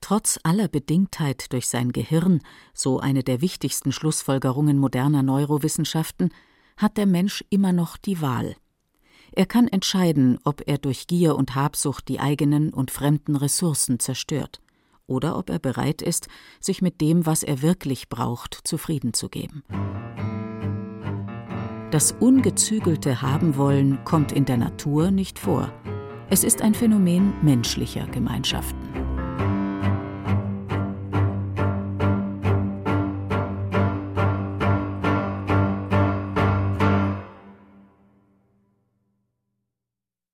Trotz 0.00 0.38
aller 0.44 0.68
Bedingtheit 0.68 1.52
durch 1.52 1.66
sein 1.66 1.90
Gehirn, 1.92 2.40
so 2.72 3.00
eine 3.00 3.24
der 3.24 3.40
wichtigsten 3.40 3.90
Schlussfolgerungen 3.90 4.78
moderner 4.78 5.22
Neurowissenschaften, 5.22 6.32
hat 6.76 6.96
der 6.96 7.06
Mensch 7.06 7.42
immer 7.50 7.72
noch 7.72 7.96
die 7.96 8.20
Wahl. 8.20 8.54
Er 9.32 9.46
kann 9.46 9.66
entscheiden, 9.66 10.38
ob 10.44 10.62
er 10.66 10.78
durch 10.78 11.06
Gier 11.06 11.34
und 11.36 11.54
Habsucht 11.54 12.08
die 12.08 12.20
eigenen 12.20 12.72
und 12.72 12.90
fremden 12.90 13.34
Ressourcen 13.34 13.98
zerstört 13.98 14.60
oder 15.08 15.36
ob 15.36 15.50
er 15.50 15.58
bereit 15.58 16.00
ist, 16.00 16.28
sich 16.60 16.80
mit 16.80 17.00
dem, 17.00 17.26
was 17.26 17.42
er 17.42 17.62
wirklich 17.62 18.08
braucht, 18.08 18.60
zufrieden 18.62 19.12
zu 19.12 19.28
geben. 19.28 19.64
Das 21.90 22.12
ungezügelte 22.12 23.22
Habenwollen 23.22 24.04
kommt 24.04 24.30
in 24.30 24.44
der 24.44 24.58
Natur 24.58 25.10
nicht 25.10 25.38
vor. 25.38 25.72
Es 26.30 26.44
ist 26.44 26.60
ein 26.62 26.74
Phänomen 26.74 27.32
menschlicher 27.42 28.06
Gemeinschaften. 28.06 29.07